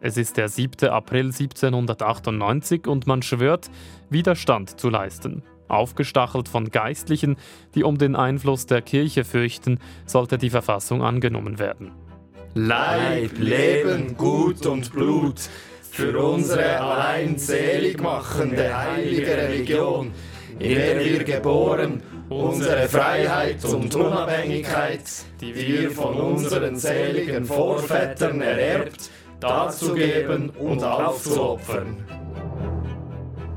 Es 0.00 0.16
ist 0.16 0.38
der 0.38 0.48
7. 0.48 0.88
April 0.88 1.26
1798 1.26 2.86
und 2.86 3.06
man 3.06 3.20
schwört, 3.20 3.70
Widerstand 4.08 4.80
zu 4.80 4.88
leisten. 4.88 5.42
Aufgestachelt 5.68 6.48
von 6.48 6.70
Geistlichen, 6.70 7.36
die 7.74 7.84
um 7.84 7.98
den 7.98 8.16
Einfluss 8.16 8.64
der 8.64 8.80
Kirche 8.80 9.24
fürchten, 9.24 9.78
sollte 10.06 10.38
die 10.38 10.50
Verfassung 10.50 11.02
angenommen 11.02 11.58
werden. 11.58 11.92
Leib, 12.54 13.38
Leben, 13.38 14.16
Gut 14.16 14.66
und 14.66 14.92
Blut 14.92 15.40
für 15.90 16.18
unsere 16.18 16.80
allein 16.80 17.38
selig 17.38 18.02
machende 18.02 18.76
heilige 18.76 19.36
Religion, 19.36 20.12
in 20.58 20.74
der 20.74 20.98
wir 20.98 21.22
geboren 21.22 22.02
unsere 22.28 22.88
Freiheit 22.88 23.64
und 23.64 23.94
Unabhängigkeit, 23.94 25.02
die 25.40 25.54
wir 25.54 25.90
von 25.90 26.14
unseren 26.14 26.76
seligen 26.76 27.44
Vorvätern 27.44 28.40
ererbt, 28.40 29.10
darzugeben 29.38 30.50
und 30.50 30.82
aufzuopfern. 30.82 32.04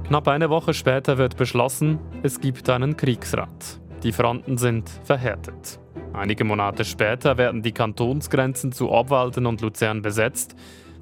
Knapp 0.07 0.27
eine 0.27 0.49
Woche 0.49 0.73
später 0.73 1.17
wird 1.17 1.37
beschlossen, 1.37 1.97
es 2.21 2.39
gibt 2.39 2.69
einen 2.69 2.95
Kriegsrat. 2.95 3.79
Die 4.03 4.11
Fronten 4.11 4.57
sind 4.57 4.89
verhärtet. 5.05 5.79
Einige 6.11 6.43
Monate 6.43 6.83
später 6.83 7.37
werden 7.37 7.61
die 7.61 7.71
Kantonsgrenzen 7.71 8.73
zu 8.73 8.91
Obwalden 8.91 9.45
und 9.45 9.61
Luzern 9.61 10.01
besetzt. 10.01 10.55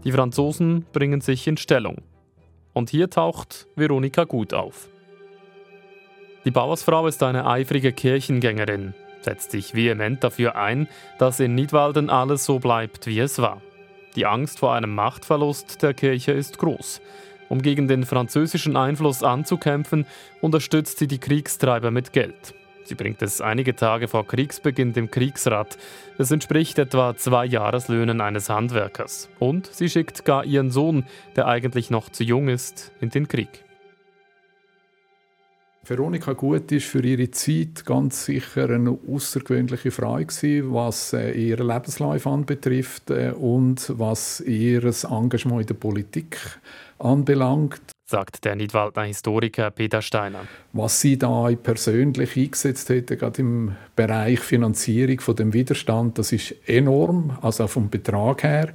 Die 0.03 0.11
Franzosen 0.11 0.85
bringen 0.93 1.19
sich 1.19 1.47
in 1.47 1.57
Stellung. 1.57 1.97
Und 2.73 2.91
hier 2.91 3.09
taucht 3.09 3.67
Veronika 3.75 4.25
Gut 4.25 4.53
auf. 4.53 4.87
Die 6.45 6.51
Bauersfrau 6.51 7.07
ist 7.07 7.23
eine 7.23 7.47
eifrige 7.47 7.91
Kirchengängerin, 7.91 8.93
setzt 9.21 9.51
sich 9.51 9.73
vehement 9.73 10.23
dafür 10.23 10.55
ein, 10.55 10.87
dass 11.17 11.39
in 11.39 11.55
Nidwalden 11.55 12.09
alles 12.11 12.45
so 12.45 12.59
bleibt, 12.59 13.07
wie 13.07 13.19
es 13.19 13.39
war. 13.39 13.61
Die 14.15 14.27
Angst 14.27 14.59
vor 14.59 14.73
einem 14.73 14.93
Machtverlust 14.93 15.81
der 15.81 15.95
Kirche 15.95 16.33
ist 16.33 16.59
groß. 16.59 17.01
Um 17.49 17.61
gegen 17.61 17.87
den 17.87 18.05
französischen 18.05 18.77
Einfluss 18.77 19.23
anzukämpfen, 19.23 20.05
unterstützt 20.39 20.99
sie 20.99 21.07
die 21.07 21.19
Kriegstreiber 21.19 21.91
mit 21.91 22.13
Geld. 22.13 22.53
Sie 22.83 22.95
bringt 22.95 23.21
es 23.21 23.41
einige 23.41 23.75
Tage 23.75 24.07
vor 24.07 24.27
Kriegsbeginn 24.27 24.93
dem 24.93 25.11
Kriegsrat. 25.11 25.77
Das 26.17 26.31
entspricht 26.31 26.79
etwa 26.79 27.15
zwei 27.15 27.45
Jahreslöhnen 27.45 28.21
eines 28.21 28.49
Handwerkers. 28.49 29.29
Und 29.39 29.67
sie 29.67 29.89
schickt 29.89 30.25
gar 30.25 30.45
ihren 30.45 30.71
Sohn, 30.71 31.05
der 31.35 31.47
eigentlich 31.47 31.89
noch 31.89 32.09
zu 32.09 32.23
jung 32.23 32.47
ist, 32.47 32.91
in 32.99 33.09
den 33.09 33.27
Krieg. 33.27 33.63
Veronika 35.83 36.33
Gut 36.33 36.71
ist 36.71 36.85
für 36.85 37.03
ihre 37.03 37.31
Zeit 37.31 37.85
ganz 37.85 38.25
sicher 38.25 38.69
eine 38.69 38.97
außergewöhnliche 39.11 39.89
Frau 39.89 40.17
gewesen, 40.17 40.73
was 40.73 41.11
äh, 41.13 41.31
ihr 41.31 41.57
Lebenslauf 41.57 42.27
anbetrifft 42.27 43.09
äh, 43.09 43.31
und 43.31 43.91
was 43.97 44.41
ihr 44.41 44.83
Engagement 45.09 45.61
in 45.61 45.67
der 45.67 45.73
Politik 45.73 46.37
anbelangt 46.99 47.81
sagt 48.11 48.43
der 48.45 48.55
Nidwaldner 48.55 49.03
Historiker 49.03 49.71
Peter 49.71 50.01
Steiner. 50.01 50.41
Was 50.73 51.01
sie 51.01 51.17
da 51.17 51.49
persönlich 51.63 52.37
eingesetzt 52.37 52.89
hätte, 52.89 53.17
gerade 53.17 53.41
im 53.41 53.75
Bereich 53.95 54.39
Finanzierung 54.39 55.19
von 55.21 55.35
dem 55.35 55.53
Widerstand, 55.53 56.17
das 56.17 56.31
ist 56.31 56.53
enorm, 56.67 57.37
also 57.41 57.67
vom 57.67 57.89
Betrag 57.89 58.43
her. 58.43 58.73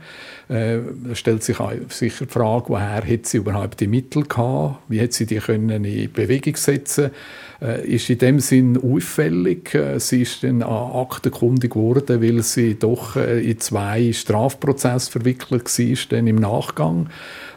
Äh, 0.49 1.14
stellt 1.14 1.43
sich 1.43 1.59
sicher 1.88 2.25
die 2.25 2.33
Frage, 2.33 2.71
woher 2.71 3.07
hat 3.07 3.26
sie 3.26 3.37
überhaupt 3.37 3.81
die 3.81 3.87
Mittel 3.87 4.25
gehabt? 4.25 4.83
Wie 4.88 5.00
hat 5.00 5.12
sie 5.12 5.26
die 5.26 5.37
können 5.37 5.85
in 5.85 6.12
Bewegung 6.12 6.57
setzen? 6.57 7.11
Äh, 7.60 7.86
ist 7.86 8.10
in 8.10 8.18
dem 8.18 8.40
Sinn 8.40 8.76
auffällig. 8.76 9.75
Äh, 9.75 9.98
sie 9.98 10.22
ist 10.22 10.42
dann 10.42 10.62
an 10.62 10.92
Akten 10.92 11.30
kundig 11.30 11.72
geworden, 11.72 12.20
weil 12.20 12.42
sie 12.42 12.75
doch 12.75 13.16
äh, 13.16 13.40
in 13.40 13.58
zwei 13.60 14.12
Strafprozesse 14.12 15.10
verwickelt 15.10 15.64
war, 15.64 15.96
dann 16.10 16.26
im 16.26 16.36
Nachgang 16.36 17.08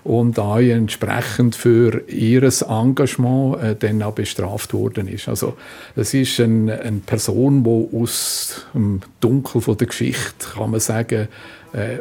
und 0.05 0.39
auch 0.39 0.59
entsprechend 0.59 1.55
für 1.55 2.07
ihr 2.07 2.43
Engagement 2.43 3.61
äh, 3.61 3.75
dann 3.75 4.01
auch 4.01 4.13
bestraft 4.13 4.73
worden 4.73 5.09
ist. 5.09 5.27
Also 5.27 5.57
es 5.97 6.13
ist 6.13 6.39
ein, 6.39 6.69
eine 6.69 6.99
Person, 7.05 7.63
die 7.65 7.97
aus 7.97 8.65
dem 8.73 9.01
Dunkel 9.19 9.61
der 9.75 9.87
Geschichte, 9.87 10.47
kann 10.55 10.71
man 10.71 10.79
sagen, 10.79 11.27
äh, 11.73 11.99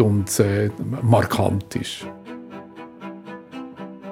und 0.00 0.40
äh, 0.40 0.70
markant 1.02 1.76
ist. 1.76 2.06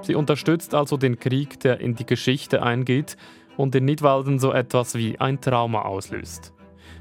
Sie 0.06 0.14
unterstützt 0.14 0.72
also 0.72 0.96
den 0.96 1.18
Krieg, 1.18 1.58
der 1.58 1.80
in 1.80 1.96
die 1.96 2.06
Geschichte 2.06 2.62
eingeht 2.62 3.16
und 3.56 3.74
in 3.74 3.86
Nidwalden 3.86 4.38
so 4.38 4.52
etwas 4.52 4.94
wie 4.94 5.18
ein 5.18 5.40
Trauma 5.40 5.82
auslöst. 5.82 6.54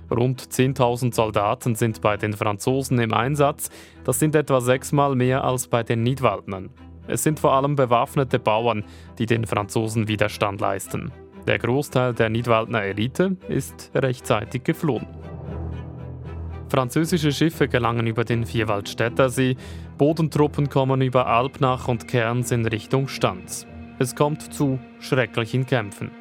Rund 0.10 0.42
10.000 0.42 1.14
Soldaten 1.14 1.76
sind 1.76 2.02
bei 2.02 2.18
den 2.18 2.34
Franzosen 2.34 2.98
im 2.98 3.14
Einsatz. 3.14 3.70
Das 4.06 4.18
sind 4.18 4.34
etwa 4.34 4.60
sechsmal 4.60 5.14
mehr 5.16 5.44
als 5.44 5.68
bei 5.68 5.84
den 5.84 6.02
Nidwaldnern. 6.02 6.72
Es 7.06 7.22
sind 7.22 7.40
vor 7.40 7.54
allem 7.54 7.76
bewaffnete 7.76 8.40
Bauern, 8.40 8.84
die 9.20 9.28
den 9.28 9.46
Franzosen 9.46 10.08
Widerstand 10.08 10.60
leisten. 10.60 11.12
Der 11.46 11.60
Großteil 11.60 12.16
der 12.16 12.30
Nidwaldner 12.30 12.82
Elite 12.82 13.38
ist 13.48 13.92
rechtzeitig 13.94 14.64
geflohen. 14.64 15.06
Französische 16.70 17.32
Schiffe 17.32 17.68
gelangen 17.68 18.08
über 18.08 18.26
den 18.26 18.46
Vierwaldstätter 18.46 19.30
See, 19.30 19.56
Bodentruppen 19.98 20.70
kommen 20.70 21.02
über 21.02 21.28
Alpnach 21.28 21.88
und 21.88 22.08
Kerns 22.08 22.52
in 22.52 22.66
Richtung 22.66 23.08
Stanz. 23.08 23.66
Es 23.98 24.14
kommt 24.14 24.54
zu 24.54 24.78
schrecklichen 25.00 25.66
Kämpfen. 25.66 26.12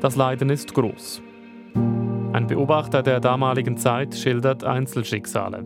Das 0.00 0.14
Leiden 0.14 0.48
ist 0.50 0.74
groß. 0.74 1.22
Ein 2.32 2.46
Beobachter 2.46 3.02
der 3.02 3.18
damaligen 3.18 3.76
Zeit 3.76 4.14
schildert 4.14 4.62
Einzelschicksale. 4.62 5.64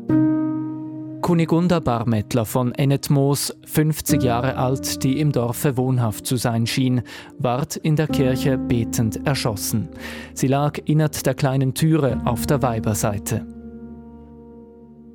Kunigunda 1.21 1.81
Barmettler 1.81 2.47
von 2.47 2.73
Ennetmoos, 2.73 3.55
50 3.67 4.23
Jahre 4.23 4.57
alt, 4.57 5.05
die 5.05 5.21
im 5.21 5.33
Dorfe 5.33 5.77
wohnhaft 5.77 6.27
zu 6.27 6.37
sein 6.37 6.67
schien, 6.67 7.03
ward 7.39 7.77
in 7.77 7.97
der 7.97 8.09
Kirche 8.09 8.57
betend 8.57 9.27
erschossen. 9.27 9.91
Sie 10.33 10.47
lag 10.47 10.79
innert 10.87 11.27
der 11.27 11.35
kleinen 11.35 11.75
Türe 11.75 12.23
auf 12.25 12.47
der 12.47 12.63
Weiberseite. 12.63 13.47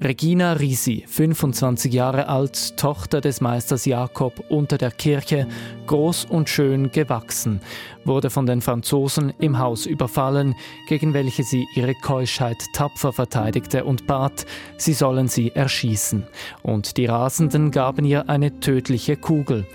Regina 0.03 0.53
Risi, 0.53 1.05
25 1.07 1.93
Jahre 1.93 2.27
alt, 2.27 2.77
Tochter 2.77 3.21
des 3.21 3.39
Meisters 3.39 3.85
Jakob 3.85 4.43
unter 4.49 4.77
der 4.77 4.91
Kirche, 4.91 5.47
groß 5.87 6.25
und 6.25 6.49
schön 6.49 6.91
gewachsen, 6.91 7.61
wurde 8.03 8.29
von 8.29 8.45
den 8.45 8.61
Franzosen 8.61 9.33
im 9.39 9.57
Haus 9.57 9.85
überfallen, 9.85 10.53
gegen 10.89 11.13
welche 11.13 11.43
sie 11.43 11.65
ihre 11.75 11.95
Keuschheit 11.95 12.57
tapfer 12.73 13.13
verteidigte 13.13 13.85
und 13.85 14.05
bat, 14.05 14.45
sie 14.77 14.93
sollen 14.93 15.29
sie 15.29 15.51
erschießen. 15.51 16.27
Und 16.61 16.97
die 16.97 17.05
Rasenden 17.05 17.71
gaben 17.71 18.03
ihr 18.03 18.29
eine 18.29 18.59
tödliche 18.59 19.15
Kugel. 19.15 19.65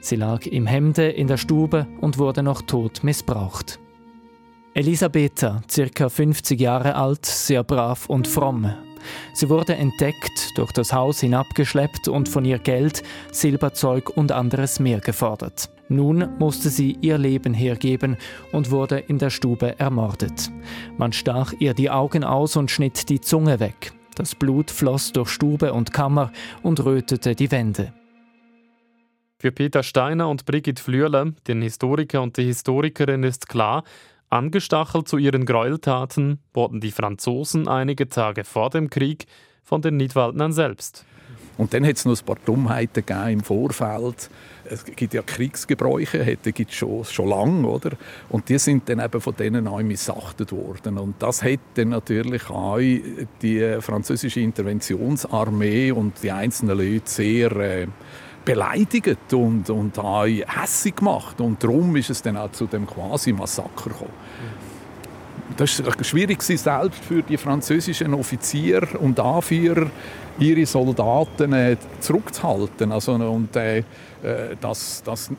Sie 0.00 0.16
lag 0.16 0.46
im 0.46 0.66
Hemde 0.66 1.08
in 1.08 1.26
der 1.26 1.38
Stube 1.38 1.86
und 2.00 2.18
wurde 2.18 2.42
noch 2.42 2.62
tot 2.62 3.02
missbraucht. 3.02 3.80
Elisabetha, 4.74 5.62
circa 5.68 6.08
50 6.08 6.60
Jahre 6.60 6.94
alt, 6.94 7.26
sehr 7.26 7.64
brav 7.64 8.08
und 8.08 8.28
fromm, 8.28 8.72
Sie 9.32 9.48
wurde 9.48 9.74
entdeckt, 9.74 10.56
durch 10.56 10.72
das 10.72 10.92
Haus 10.92 11.20
hinabgeschleppt 11.20 12.08
und 12.08 12.28
von 12.28 12.44
ihr 12.44 12.58
Geld, 12.58 13.02
Silberzeug 13.32 14.10
und 14.10 14.32
anderes 14.32 14.80
mehr 14.80 15.00
gefordert. 15.00 15.70
Nun 15.88 16.28
musste 16.38 16.70
sie 16.70 16.96
ihr 17.00 17.18
Leben 17.18 17.52
hergeben 17.52 18.16
und 18.52 18.70
wurde 18.70 18.98
in 18.98 19.18
der 19.18 19.30
Stube 19.30 19.78
ermordet. 19.78 20.50
Man 20.96 21.12
stach 21.12 21.52
ihr 21.58 21.74
die 21.74 21.90
Augen 21.90 22.22
aus 22.22 22.56
und 22.56 22.70
schnitt 22.70 23.08
die 23.08 23.20
Zunge 23.20 23.58
weg. 23.58 23.92
Das 24.14 24.34
Blut 24.34 24.70
floss 24.70 25.12
durch 25.12 25.30
Stube 25.30 25.72
und 25.72 25.92
Kammer 25.92 26.30
und 26.62 26.84
rötete 26.84 27.34
die 27.34 27.50
Wände. 27.50 27.92
Für 29.40 29.52
Peter 29.52 29.82
Steiner 29.82 30.28
und 30.28 30.44
Brigitte 30.44 30.82
Flürle, 30.82 31.32
den 31.48 31.62
Historiker 31.62 32.20
und 32.20 32.36
die 32.36 32.44
Historikerin, 32.44 33.22
ist 33.22 33.48
klar, 33.48 33.84
angestachelt 34.30 35.08
zu 35.08 35.18
ihren 35.18 35.44
Gräueltaten 35.44 36.38
wurden 36.54 36.80
die 36.80 36.92
Franzosen 36.92 37.68
einige 37.68 38.08
Tage 38.08 38.44
vor 38.44 38.70
dem 38.70 38.88
Krieg 38.88 39.26
von 39.62 39.82
den 39.82 39.96
Nidwaldnern 39.96 40.52
selbst. 40.52 41.04
Und 41.58 41.74
dann 41.74 41.84
hat 41.84 41.96
es 41.96 42.06
noch 42.06 42.18
ein 42.18 42.24
paar 42.24 42.38
Dummheiten 42.46 43.04
im 43.28 43.40
Vorfeld. 43.40 44.30
Es 44.64 44.82
gibt 44.82 45.12
ja 45.12 45.20
Kriegsgebräuche, 45.20 46.38
die 46.42 46.52
gibt 46.52 46.72
schon, 46.72 47.04
schon 47.04 47.28
lange, 47.28 47.68
oder? 47.68 47.90
Und 48.30 48.48
die 48.48 48.58
sind 48.58 48.88
dann 48.88 48.98
eben 48.98 49.20
von 49.20 49.36
denen 49.36 49.68
auch 49.68 49.82
missachtet 49.82 50.52
worden. 50.52 50.96
Und 50.96 51.16
das 51.18 51.42
hat 51.42 51.60
dann 51.74 51.90
natürlich 51.90 52.48
auch 52.48 52.78
die 52.78 53.76
französische 53.80 54.40
Interventionsarmee 54.40 55.92
und 55.92 56.22
die 56.22 56.30
einzelnen 56.30 56.78
Leute 56.78 57.10
sehr 57.10 57.52
äh, 57.56 57.86
beleidigt 58.44 59.32
und, 59.32 59.68
und 59.70 59.98
auch 59.98 60.24
hässig 60.24 60.96
gemacht. 60.96 61.40
Und 61.40 61.62
darum 61.62 61.94
ist 61.96 62.10
es 62.10 62.22
dann 62.22 62.36
auch 62.36 62.52
zu 62.52 62.66
dem 62.66 62.86
quasi 62.86 63.32
Massaker 63.32 63.90
gekommen. 63.90 64.10
Das 65.56 65.84
war 65.84 65.92
schwierig 66.02 66.42
selbst 66.42 67.04
für 67.04 67.22
die 67.22 67.36
französischen 67.36 68.14
Offiziere 68.14 68.98
und 68.98 69.18
Anführer, 69.20 69.86
ihre 70.38 70.64
Soldaten 70.64 71.52
äh, 71.52 71.76
zurückzuhalten. 72.00 72.92
Also, 72.92 73.12
und, 73.14 73.54
äh, 73.56 73.78
äh 73.78 73.84
dass, 74.60 75.02
dass, 75.02 75.30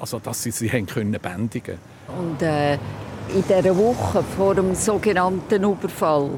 also, 0.00 0.18
dass 0.18 0.42
sie 0.42 0.50
sie 0.50 0.70
haben 0.70 0.86
können 0.86 1.16
bändigen 1.20 1.78
Und 2.08 2.42
äh, 2.42 2.74
in 2.74 3.44
dieser 3.46 3.76
Woche 3.76 4.24
vor 4.36 4.54
dem 4.54 4.74
sogenannten 4.74 5.62
Überfall, 5.62 6.30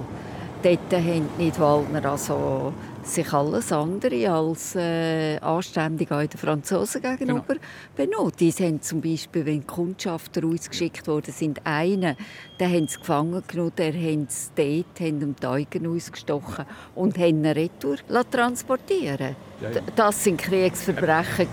dort 0.63 0.93
haben 0.93 1.29
die 1.39 1.59
Waldner 1.59 2.11
also 2.11 2.73
sich 3.03 3.33
alles 3.33 3.73
andere 3.73 4.31
als 4.31 4.75
äh, 4.77 5.39
anständig 5.39 6.11
auch 6.13 6.21
den 6.21 6.39
Franzosen 6.39 7.03
gegenüber 7.03 7.45
genau. 7.47 7.61
benutzt. 7.97 8.41
Die 8.41 8.53
haben 8.53 8.83
zum 8.83 9.01
Beispiel, 9.01 9.47
wenn 9.47 9.67
Kundschafter 9.67 10.45
ausgeschickt 10.45 11.07
worden 11.07 11.33
sind, 11.33 11.61
einen, 11.65 12.17
den 12.59 12.73
haben 12.73 12.89
sie 12.89 12.99
gefangen 12.99 13.43
genommen, 13.47 13.73
der 13.77 13.93
haben 13.93 14.27
sie 14.29 14.51
dort, 14.85 15.01
haben 15.01 15.21
ihm 15.21 15.37
die 15.41 15.47
Augen 15.47 15.87
ausgestochen 15.87 16.67
und 16.95 17.19
haben 17.19 17.45
ihn 17.45 17.47
retour 17.47 17.97
transportieren 18.31 19.37
ja, 19.61 19.71
ja. 19.71 19.81
Das 19.97 20.25
sind 20.25 20.39
Kriegsverbrechen 20.39 21.49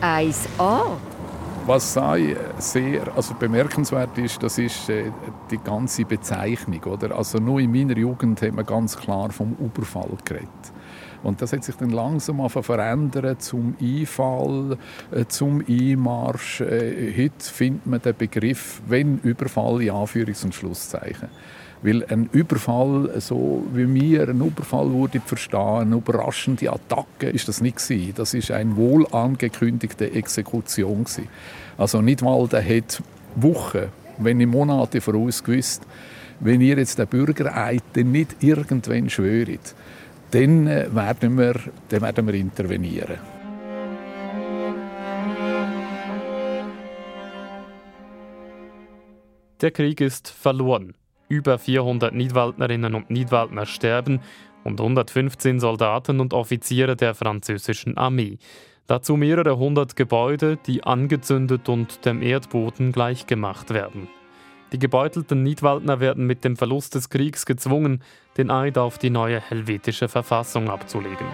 1a. 0.00 1.11
Was 1.64 1.92
sehr 1.92 3.16
also 3.16 3.34
bemerkenswert 3.34 4.18
ist, 4.18 4.42
das 4.42 4.58
ist 4.58 4.88
äh, 4.88 5.04
die 5.50 5.58
ganze 5.58 6.04
Bezeichnung. 6.04 6.82
Oder? 6.84 7.16
Also 7.16 7.38
nur 7.38 7.60
in 7.60 7.70
meiner 7.70 7.96
Jugend 7.96 8.42
haben 8.42 8.56
wir 8.56 8.64
ganz 8.64 8.96
klar 8.96 9.30
vom 9.30 9.56
Überfall 9.60 10.10
geredet. 10.24 10.48
Und 11.22 11.40
das 11.40 11.52
hat 11.52 11.64
sich 11.64 11.76
dann 11.76 11.90
langsam 11.90 12.48
verändert 12.48 13.42
zum 13.42 13.76
Einfall, 13.80 14.76
äh, 15.10 15.24
zum 15.26 15.64
Einmarsch. 15.68 16.60
Äh, 16.60 17.12
heute 17.16 17.34
findet 17.40 17.86
man 17.86 18.02
den 18.02 18.16
Begriff, 18.16 18.82
wenn 18.86 19.18
Überfall, 19.18 19.82
in 19.82 19.90
Anführungs- 19.90 20.44
und 20.44 20.54
Schlusszeichen. 20.54 21.28
Weil 21.82 22.04
ein 22.04 22.28
Überfall, 22.32 23.10
so 23.20 23.64
wie 23.74 23.92
wir 23.92 24.28
einen 24.28 24.46
Überfall 24.46 24.92
würde 24.92 25.20
verstehen, 25.20 25.80
eine 25.80 25.96
überraschende 25.96 26.72
Attacke, 26.72 27.28
ist 27.30 27.48
das 27.48 27.60
nicht 27.60 27.78
gewesen. 27.78 28.14
Das 28.16 28.34
ist 28.34 28.52
eine 28.52 28.76
wohl 28.76 29.06
angekündigte 29.12 30.12
Exekution 30.12 31.04
gewesen. 31.04 31.28
Also 31.76 32.00
Nidwalden 32.00 32.64
hat 32.64 33.02
Wochen, 33.34 33.86
wenn 34.18 34.36
nicht 34.36 34.50
Monate 34.50 35.00
voraus 35.00 35.42
gewusst, 35.42 35.82
wenn 36.38 36.60
ihr 36.60 36.76
jetzt 36.76 36.98
den 36.98 37.06
Bürgereid 37.06 37.82
nicht 37.96 38.36
irgendwann 38.40 39.10
schwöret, 39.10 39.74
dann 40.32 40.66
äh, 40.66 40.94
werden 40.94 41.38
wir, 41.38 41.54
dann 41.88 42.00
werden 42.02 42.26
wir 42.26 42.34
intervenieren. 42.34 43.18
Der 49.60 49.70
Krieg 49.70 50.00
ist 50.00 50.28
verloren. 50.28 50.94
Über 51.28 51.58
400 51.58 52.12
Nidwaldnerinnen 52.12 52.94
und 52.94 53.10
Nidwaldner 53.10 53.64
sterben 53.64 54.20
und 54.64 54.80
115 54.80 55.60
Soldaten 55.60 56.18
und 56.18 56.34
Offiziere 56.34 56.96
der 56.96 57.14
französischen 57.14 57.96
Armee. 57.96 58.38
Dazu 58.86 59.16
mehrere 59.16 59.56
hundert 59.56 59.96
Gebäude, 59.96 60.58
die 60.66 60.82
angezündet 60.82 61.68
und 61.68 62.04
dem 62.04 62.22
Erdboden 62.22 62.90
gleichgemacht 62.92 63.72
werden. 63.72 64.08
Die 64.72 64.78
gebeutelten 64.78 65.42
Nidwaldner 65.42 66.00
werden 66.00 66.26
mit 66.26 66.44
dem 66.44 66.56
Verlust 66.56 66.94
des 66.94 67.10
Kriegs 67.10 67.44
gezwungen, 67.44 68.02
den 68.38 68.50
Eid 68.50 68.78
auf 68.78 68.96
die 68.96 69.10
neue 69.10 69.38
helvetische 69.38 70.08
Verfassung 70.08 70.70
abzulegen. 70.70 71.26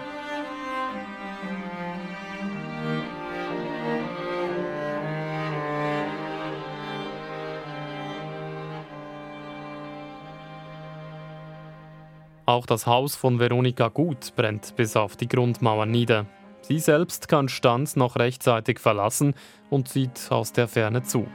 Auch 12.45 12.65
das 12.65 12.87
Haus 12.87 13.15
von 13.15 13.39
Veronika 13.39 13.87
Gut 13.87 14.33
brennt 14.35 14.75
bis 14.75 14.97
auf 14.97 15.15
die 15.15 15.29
Grundmauern 15.29 15.91
nieder. 15.91 16.25
Sie 16.61 16.79
selbst 16.79 17.29
kann 17.29 17.47
Stanz 17.47 17.95
noch 17.95 18.17
rechtzeitig 18.17 18.79
verlassen 18.79 19.33
und 19.69 19.87
sieht 19.87 20.27
aus 20.29 20.51
der 20.51 20.67
Ferne 20.67 21.03
zu. 21.03 21.27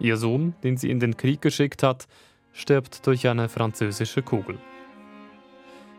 Ihr 0.00 0.16
Sohn, 0.16 0.54
den 0.62 0.76
sie 0.76 0.90
in 0.90 1.00
den 1.00 1.16
Krieg 1.16 1.40
geschickt 1.40 1.82
hat, 1.82 2.06
stirbt 2.52 3.06
durch 3.06 3.26
eine 3.28 3.48
französische 3.48 4.22
Kugel. 4.22 4.58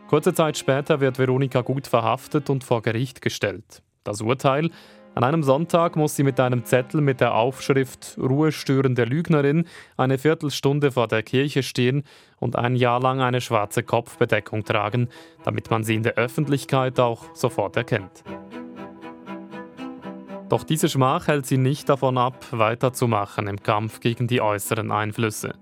Kurze 0.08 0.34
Zeit 0.34 0.56
später 0.56 1.00
wird 1.00 1.18
Veronika 1.18 1.62
Gut 1.62 1.86
verhaftet 1.86 2.48
und 2.48 2.62
vor 2.62 2.82
Gericht 2.82 3.20
gestellt. 3.20 3.82
Das 4.04 4.20
Urteil 4.20 4.70
an 5.16 5.24
einem 5.24 5.42
Sonntag 5.42 5.96
muss 5.96 6.14
sie 6.14 6.22
mit 6.22 6.38
einem 6.38 6.66
Zettel 6.66 7.00
mit 7.00 7.22
der 7.22 7.34
Aufschrift 7.34 8.18
Ruhestörende 8.18 9.04
Lügnerin 9.04 9.64
eine 9.96 10.18
Viertelstunde 10.18 10.92
vor 10.92 11.08
der 11.08 11.22
Kirche 11.22 11.62
stehen 11.62 12.04
und 12.38 12.54
ein 12.54 12.76
Jahr 12.76 13.00
lang 13.00 13.22
eine 13.22 13.40
schwarze 13.40 13.82
Kopfbedeckung 13.82 14.64
tragen, 14.64 15.08
damit 15.42 15.70
man 15.70 15.84
sie 15.84 15.94
in 15.94 16.02
der 16.02 16.16
Öffentlichkeit 16.16 17.00
auch 17.00 17.34
sofort 17.34 17.76
erkennt. 17.76 18.24
Doch 20.48 20.62
diese 20.62 20.88
Schmach 20.88 21.26
hält 21.26 21.46
sie 21.46 21.58
nicht 21.58 21.88
davon 21.88 22.18
ab, 22.18 22.46
weiterzumachen 22.52 23.48
im 23.48 23.60
Kampf 23.60 23.98
gegen 23.98 24.28
die 24.28 24.40
äußeren 24.40 24.92
Einflüsse. 24.92 25.54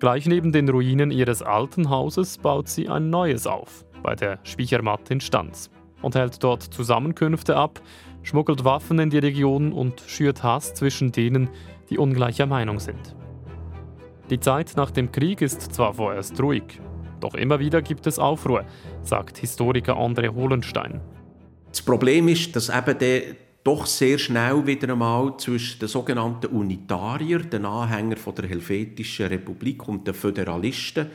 Gleich 0.00 0.26
neben 0.26 0.50
den 0.50 0.68
Ruinen 0.68 1.12
ihres 1.12 1.40
alten 1.40 1.88
Hauses 1.88 2.38
baut 2.38 2.68
sie 2.68 2.88
ein 2.88 3.10
neues 3.10 3.46
auf, 3.46 3.84
bei 4.02 4.16
der 4.16 4.40
Speichermatt 4.42 5.10
in 5.10 5.20
Stanz, 5.20 5.70
und 6.02 6.16
hält 6.16 6.42
dort 6.42 6.62
Zusammenkünfte 6.62 7.56
ab, 7.56 7.80
schmuggelt 8.22 8.64
Waffen 8.64 8.98
in 8.98 9.10
die 9.10 9.18
Region 9.18 9.72
und 9.72 10.02
schürt 10.06 10.42
Hass 10.42 10.74
zwischen 10.74 11.12
denen, 11.12 11.48
die 11.88 11.98
ungleicher 11.98 12.46
Meinung 12.46 12.80
sind. 12.80 13.14
Die 14.30 14.40
Zeit 14.40 14.72
nach 14.76 14.90
dem 14.90 15.12
Krieg 15.12 15.42
ist 15.42 15.60
zwar 15.72 15.94
vorerst 15.94 16.40
ruhig, 16.40 16.80
doch 17.20 17.34
immer 17.34 17.60
wieder 17.60 17.82
gibt 17.82 18.06
es 18.06 18.18
Aufruhr, 18.18 18.64
sagt 19.02 19.38
Historiker 19.38 19.96
André 19.96 20.34
Hohlenstein. 20.34 21.00
Das 21.68 21.82
Problem 21.82 22.28
ist, 22.28 22.54
dass 22.56 22.68
eben 22.68 22.98
der 22.98 23.43
doch 23.64 23.86
sehr 23.86 24.18
schnell 24.18 24.66
wieder 24.66 24.92
einmal 24.92 25.36
zwischen 25.38 25.80
den 25.80 25.88
sogenannten 25.88 26.46
Unitariern, 26.48 27.48
den 27.48 27.64
Anhängern 27.64 28.18
der 28.36 28.48
Helvetischen 28.48 29.26
Republik 29.26 29.88
und 29.88 30.06
den 30.06 30.12
Föderalisten, 30.12 31.06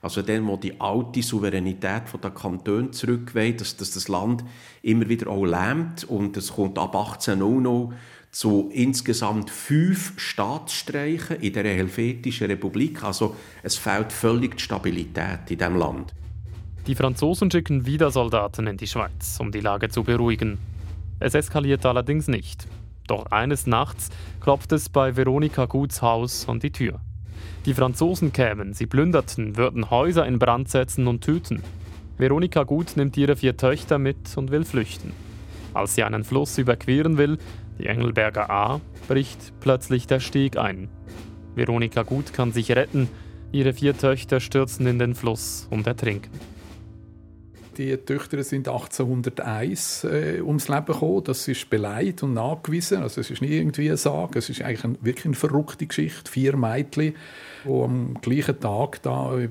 also 0.00 0.22
dem, 0.22 0.46
wo 0.46 0.56
die 0.56 0.80
alte 0.80 1.22
Souveränität 1.22 2.04
der 2.22 2.30
Kantone 2.30 2.92
zurückweht, 2.92 3.60
dass, 3.60 3.76
dass 3.76 3.90
das 3.90 4.08
Land 4.08 4.42
immer 4.82 5.08
wieder 5.08 5.28
auch 5.28 5.44
lähmt 5.44 6.04
und 6.04 6.36
es 6.36 6.54
kommt 6.54 6.78
ab 6.78 6.96
1800 6.96 7.92
zu 8.30 8.70
insgesamt 8.72 9.50
fünf 9.50 10.18
Staatsstreichen 10.18 11.40
in 11.40 11.52
der 11.52 11.64
Helvetischen 11.64 12.46
Republik. 12.46 13.02
Also 13.02 13.36
es 13.62 13.76
fehlt 13.76 14.12
völlig 14.12 14.56
die 14.56 14.62
Stabilität 14.62 15.50
in 15.50 15.58
dem 15.58 15.76
Land. 15.76 16.14
Die 16.86 16.94
Franzosen 16.94 17.50
schicken 17.50 17.84
wieder 17.84 18.10
Soldaten 18.10 18.66
in 18.66 18.76
die 18.76 18.86
Schweiz, 18.86 19.38
um 19.40 19.50
die 19.50 19.60
Lage 19.60 19.88
zu 19.88 20.04
beruhigen. 20.04 20.58
Es 21.20 21.34
eskaliert 21.34 21.84
allerdings 21.84 22.28
nicht. 22.28 22.66
Doch 23.06 23.26
eines 23.26 23.66
Nachts 23.66 24.10
klopft 24.40 24.72
es 24.72 24.88
bei 24.88 25.16
Veronika 25.16 25.64
Guts 25.64 26.02
Haus 26.02 26.48
an 26.48 26.60
die 26.60 26.70
Tür. 26.70 27.00
Die 27.64 27.74
Franzosen 27.74 28.32
kämen, 28.32 28.74
sie 28.74 28.86
plünderten, 28.86 29.56
würden 29.56 29.90
Häuser 29.90 30.26
in 30.26 30.38
Brand 30.38 30.68
setzen 30.68 31.06
und 31.06 31.24
töten. 31.24 31.62
Veronika 32.18 32.64
Gut 32.64 32.96
nimmt 32.96 33.16
ihre 33.16 33.36
vier 33.36 33.56
Töchter 33.56 33.98
mit 33.98 34.36
und 34.36 34.50
will 34.50 34.64
flüchten. 34.64 35.12
Als 35.74 35.94
sie 35.94 36.02
einen 36.02 36.24
Fluss 36.24 36.58
überqueren 36.58 37.16
will, 37.18 37.38
die 37.78 37.86
Engelberger 37.86 38.50
A, 38.50 38.80
bricht 39.06 39.52
plötzlich 39.60 40.06
der 40.06 40.20
Steg 40.20 40.56
ein. 40.56 40.88
Veronika 41.54 42.02
Gut 42.02 42.32
kann 42.32 42.52
sich 42.52 42.72
retten, 42.72 43.08
ihre 43.52 43.72
vier 43.72 43.96
Töchter 43.96 44.40
stürzen 44.40 44.86
in 44.86 44.98
den 44.98 45.14
Fluss 45.14 45.66
und 45.70 45.86
ertrinken. 45.86 46.30
Die 47.78 47.96
Töchter 47.96 48.42
sind 48.42 48.68
1801 48.68 50.04
äh, 50.04 50.40
ums 50.42 50.68
Leben 50.68 50.86
gekommen. 50.86 51.22
Das 51.24 51.46
ist 51.46 51.70
beleidigt 51.70 52.22
und 52.24 52.34
nachgewiesen. 52.34 53.02
Also 53.02 53.20
es 53.20 53.30
ist 53.30 53.40
nicht 53.40 53.52
irgendwie 53.52 53.88
eine 53.88 53.96
Sage. 53.96 54.38
Es 54.38 54.50
ist 54.50 54.62
eigentlich 54.62 54.84
ein, 54.84 54.98
wirklich 55.00 55.26
eine 55.26 55.34
verrückte 55.34 55.86
Geschichte. 55.86 56.30
Vier 56.30 56.56
Mädchen, 56.56 57.14
die 57.64 57.70
am 57.70 58.14
gleichen 58.20 58.58
Tag 58.58 59.00
da 59.02 59.38
äh, 59.38 59.48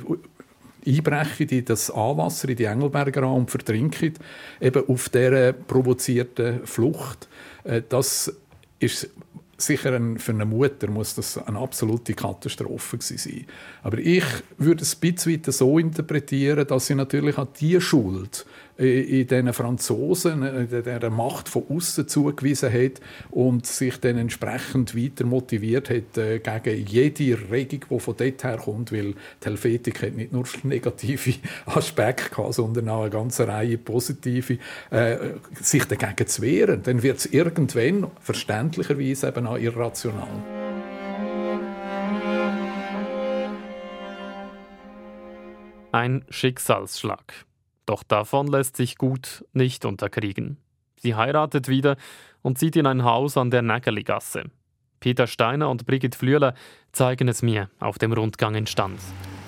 einbrechen 0.85 1.47
in 1.49 1.65
das 1.65 1.89
Anwasser, 1.89 2.49
in 2.49 2.57
die 2.57 2.65
Engelberger 2.65 3.23
an 3.23 3.33
und 3.33 3.51
vertrinken, 3.51 4.13
eben 4.59 4.87
auf 4.87 5.09
dieser 5.09 5.53
provozierten 5.53 6.65
Flucht. 6.65 7.29
Äh, 7.63 7.81
das 7.87 8.33
ist 8.79 9.09
sicher 9.57 9.93
ein, 9.93 10.19
für 10.19 10.31
eine 10.31 10.45
Mutter 10.45 10.89
muss 10.89 11.15
das 11.15 11.37
eine 11.37 11.59
absolute 11.59 12.13
Katastrophe 12.13 12.97
sein. 12.99 13.45
Aber 13.83 13.97
ich 13.97 14.23
würde 14.57 14.83
es 14.83 14.95
ein 14.95 14.99
bisschen 14.99 15.41
so 15.51 15.79
interpretieren, 15.79 16.67
dass 16.67 16.87
sie 16.87 16.95
natürlich 16.95 17.37
auch 17.37 17.47
die 17.59 17.81
Schuld 17.81 18.45
in 18.77 19.27
diesen 19.27 19.53
Franzosen 19.53 20.43
äh, 20.43 20.83
der 20.83 21.09
Macht 21.09 21.49
von 21.49 21.63
außen 21.69 22.07
zugewiesen 22.07 22.71
hat 22.71 23.01
und 23.31 23.65
sich 23.65 23.99
dann 23.99 24.17
entsprechend 24.17 24.95
weiter 24.95 25.25
motiviert 25.25 25.89
hat 25.89 26.17
äh, 26.17 26.39
gegen 26.39 26.85
jede 26.85 27.37
Regung, 27.49 27.85
die 27.89 27.99
von 27.99 28.15
dort 28.17 28.43
herkommt, 28.43 28.91
weil 28.91 29.13
die 29.13 29.45
Helvetik 29.45 30.03
hat 30.03 30.13
nicht 30.13 30.31
nur 30.31 30.45
negative 30.63 31.35
Aspekte 31.65 32.29
gehabt, 32.29 32.53
sondern 32.53 32.89
auch 32.89 33.01
eine 33.01 33.09
ganze 33.09 33.47
Reihe 33.47 33.77
positive, 33.77 34.59
äh, 34.91 35.17
sich 35.59 35.85
dagegen 35.85 36.27
zu 36.27 36.41
wehren. 36.41 36.83
Dann 36.83 37.01
wird 37.01 37.17
es 37.17 37.25
irgendwann 37.25 38.07
verständlicherweise 38.21 39.29
eben 39.29 39.47
auch 39.47 39.57
irrational. 39.57 40.27
Ein 45.91 46.25
Schicksalsschlag. 46.29 47.46
Doch 47.87 48.03
davon 48.03 48.47
lässt 48.47 48.75
sich 48.75 48.97
gut 48.97 49.45
nicht 49.53 49.85
unterkriegen. 49.85 50.57
Sie 50.99 51.15
heiratet 51.15 51.69
wieder 51.69 51.95
und 52.41 52.59
zieht 52.59 52.75
in 52.75 52.85
ein 52.85 53.03
Haus 53.03 53.37
an 53.37 53.49
der 53.49 53.61
Nägeligasse. 53.61 54.43
Peter 54.99 55.25
Steiner 55.25 55.69
und 55.69 55.85
Brigitte 55.85 56.17
Flüeler 56.17 56.53
zeigen 56.91 57.29
es 57.29 57.41
mir 57.41 57.69
auf 57.79 57.97
dem 57.97 58.11
Rundgang 58.11 58.55
in 58.55 58.67
Stanz. 58.67 59.01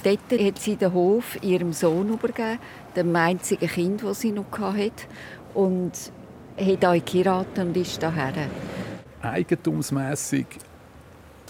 Dort 0.03 0.31
hat 0.31 0.57
sie 0.57 0.77
den 0.77 0.93
Hof 0.93 1.37
ihrem 1.43 1.73
Sohn 1.73 2.13
übergeben, 2.13 2.59
dem 2.95 3.13
einzigen 3.13 3.67
Kind, 3.67 4.03
das 4.03 4.21
sie 4.21 4.31
noch 4.31 4.57
hatte. 4.57 5.05
Und 5.53 5.91
hat 6.57 6.85
auch 6.85 7.05
geheiratet 7.05 7.59
und 7.59 7.75
ist 7.75 8.01
daher. 8.01 8.47
Eigentumsmässig 9.21 10.45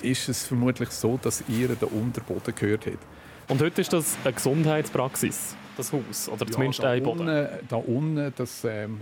ist 0.02 0.28
es 0.28 0.48
vermutlich 0.48 0.90
so, 0.90 1.20
dass 1.22 1.44
ihr 1.48 1.68
der 1.68 1.94
Unterboden 1.94 2.56
gehört 2.56 2.88
hat. 2.88 3.00
Und 3.48 3.62
heute 3.62 3.82
ist 3.82 3.94
das 3.94 4.18
eine 4.24 4.34
Gesundheitspraxis 4.34 5.56
das 5.80 5.94
Haus? 5.94 6.30
Oder 6.30 6.46
zumindest 6.46 6.84
ja, 6.84 6.90
ein 6.92 7.04
Boden? 7.04 7.22
Unten, 7.22 7.48
da 7.68 7.76
unten 7.78 8.34
das, 8.36 8.64
ähm, 8.66 9.02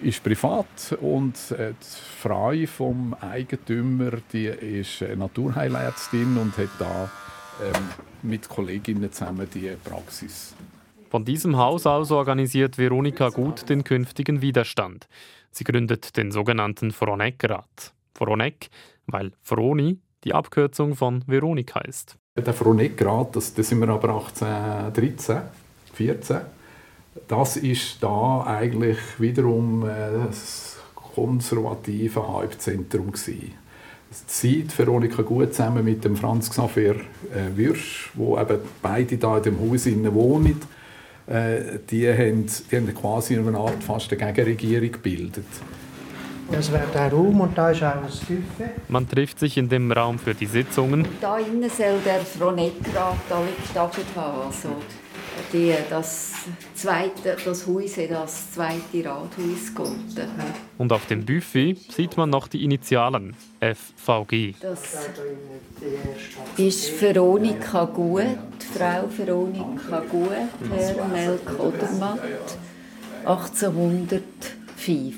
ist 0.00 0.22
privat 0.22 0.96
und 1.00 1.34
äh, 1.52 1.72
die 1.72 2.20
Frau 2.20 2.52
vom 2.66 3.14
Eigentümer 3.20 4.12
die 4.32 4.46
ist 4.46 5.02
Naturheilärztin 5.16 6.36
und 6.36 6.56
hat 6.56 6.68
da 6.78 7.10
ähm, 7.62 7.82
mit 8.22 8.48
Kolleginnen 8.48 9.10
zusammen 9.10 9.48
die 9.52 9.70
Praxis. 9.82 10.54
Von 11.10 11.24
diesem 11.24 11.56
Haus 11.56 11.86
aus 11.86 12.10
organisiert 12.10 12.76
Veronika 12.76 13.28
Gut 13.28 13.68
den 13.68 13.84
künftigen 13.84 14.42
Widerstand. 14.42 15.06
Sie 15.50 15.64
gründet 15.64 16.16
den 16.16 16.32
sogenannten 16.32 16.90
Froneck-Rat. 16.90 17.92
Froneck, 18.14 18.68
weil 19.06 19.32
Froni 19.42 20.00
die 20.24 20.34
Abkürzung 20.34 20.96
von 20.96 21.22
Veronika 21.26 21.80
ist. 21.80 22.16
Der 22.36 22.52
Froneck-Rat, 22.52 23.36
das, 23.36 23.54
das 23.54 23.68
sind 23.68 23.78
wir 23.80 23.88
aber 23.90 24.08
1813 24.08 25.42
14. 25.94 26.38
Das 27.28 27.56
ist 27.56 28.02
da 28.02 28.44
eigentlich 28.46 28.98
wiederum 29.18 29.86
äh, 29.88 30.26
das 30.26 30.78
konservative 30.94 32.26
Halbzentrum 32.26 33.12
gewesen. 33.12 33.52
Das 34.10 34.26
zieht 34.26 34.76
Veronika 34.78 35.22
gut 35.22 35.54
zusammen 35.54 35.84
mit 35.84 36.04
dem 36.04 36.16
Franz 36.16 36.50
Xaver 36.50 36.94
äh, 36.94 37.56
Würsch, 37.56 38.10
wo 38.14 38.38
eben 38.38 38.58
beide 38.82 39.16
da 39.16 39.38
in 39.38 39.42
dem 39.44 39.60
Haus 39.60 39.86
wohnen. 39.86 40.60
Äh, 41.26 41.78
die, 41.90 42.08
haben, 42.08 42.46
die 42.46 42.76
haben 42.76 42.94
quasi 42.94 43.36
eine 43.36 43.56
Art 43.56 43.82
fast 43.82 44.12
eine 44.12 44.32
Gegenregierung 44.32 44.92
gebildet. 44.92 45.46
Das 46.50 46.70
wäre 46.70 46.86
der 46.92 47.10
Raum 47.10 47.40
und 47.40 47.56
da 47.56 47.70
ist 47.70 47.82
auch 47.82 48.02
das 48.04 48.20
Buffet. 48.20 48.70
Man 48.88 49.08
trifft 49.08 49.38
sich 49.38 49.56
in 49.56 49.68
dem 49.68 49.90
Raum 49.90 50.18
für 50.18 50.34
die 50.34 50.46
Sitzungen. 50.46 51.06
Da 51.20 51.38
innen 51.38 51.70
soll 51.70 51.98
der 52.04 52.20
Fronetrat 52.20 53.16
alle 53.30 53.48
gestapelt 53.60 54.06
haben. 54.14 54.42
Also 54.46 54.68
die, 55.52 55.74
das, 55.88 56.34
zweite, 56.74 57.36
das 57.44 57.66
Haus 57.66 57.96
hat 57.96 58.12
als 58.12 58.52
zweite 58.52 59.04
Rathaus 59.04 59.68
gegolten. 59.68 60.28
Und 60.78 60.92
auf 60.92 61.06
dem 61.06 61.24
Buffet 61.24 61.76
sieht 61.90 62.16
man 62.16 62.30
noch 62.30 62.48
die 62.48 62.64
Initialen 62.64 63.36
FVG. 63.60 64.54
Das 64.60 65.08
ist 66.56 67.00
Veronika 67.00 67.84
Gut, 67.84 68.24
Frau 68.76 69.08
Veronika 69.08 70.00
Gut, 70.10 70.30
Herr 70.70 71.08
Melk 71.08 71.58
Odermatt, 71.58 72.20
1805. 73.24 75.14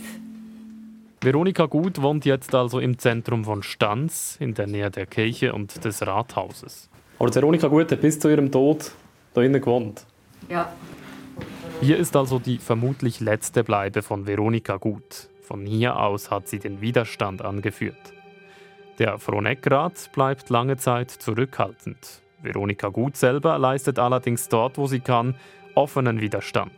Veronika 1.23 1.67
Gut 1.67 2.01
wohnt 2.01 2.25
jetzt 2.25 2.55
also 2.55 2.79
im 2.79 2.99
Zentrum 2.99 3.45
von 3.45 3.63
Stanz, 3.63 4.37
in 4.39 4.55
der 4.55 4.67
Nähe 4.67 4.91
der 4.91 5.07
Kirche 5.07 5.53
und 5.55 5.85
des 5.85 6.07
Rathauses. 6.07 6.89
Aber 7.19 7.35
Veronika 7.35 7.69
Gut 7.69 7.91
hat 7.91 8.01
bis 8.01 8.21
zu 8.21 8.29
ihrem 8.29 8.53
Tod 8.53 8.93
da 9.37 9.43
innen 9.43 9.61
gewohnt. 9.61 10.07
Ja. 10.49 10.73
Hier 11.81 11.99
ist 11.99 12.17
also 12.17 12.39
die 12.39 12.59
vermutlich 12.59 13.21
letzte 13.21 13.63
Bleibe 13.63 14.03
von 14.03 14.27
Veronika 14.27 14.77
Gut. 14.77 15.29
Von 15.43 15.67
hier 15.67 15.99
aus 15.99 16.31
hat 16.31 16.49
sie 16.49 16.59
den 16.59 16.81
Widerstand 16.81 17.43
angeführt. 17.43 18.15
Der 18.99 19.19
Froneckrat 19.19 20.11
bleibt 20.13 20.49
lange 20.49 20.79
Zeit 20.79 21.11
zurückhaltend. 21.11 22.23
Veronika 22.41 22.89
Gut 22.89 23.17
selber 23.17 23.59
leistet 23.59 23.99
allerdings 23.99 24.49
dort, 24.49 24.79
wo 24.79 24.87
sie 24.87 25.01
kann, 25.01 25.35
offenen 25.75 26.21
Widerstand. 26.21 26.73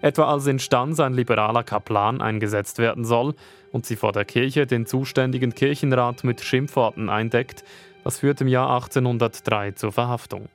Etwa 0.00 0.32
als 0.32 0.46
in 0.46 0.58
Stanz 0.58 1.00
ein 1.00 1.12
liberaler 1.12 1.64
Kaplan 1.64 2.22
eingesetzt 2.22 2.78
werden 2.78 3.04
soll 3.04 3.34
und 3.72 3.84
sie 3.84 3.96
vor 3.96 4.12
der 4.12 4.24
Kirche 4.24 4.66
den 4.66 4.86
zuständigen 4.86 5.54
Kirchenrat 5.54 6.24
mit 6.24 6.40
Schimpfworten 6.40 7.10
eindeckt, 7.10 7.64
das 8.04 8.20
führt 8.20 8.40
im 8.40 8.48
Jahr 8.48 8.70
1803 8.70 9.72
zur 9.72 9.92
Verhaftung. 9.92 10.48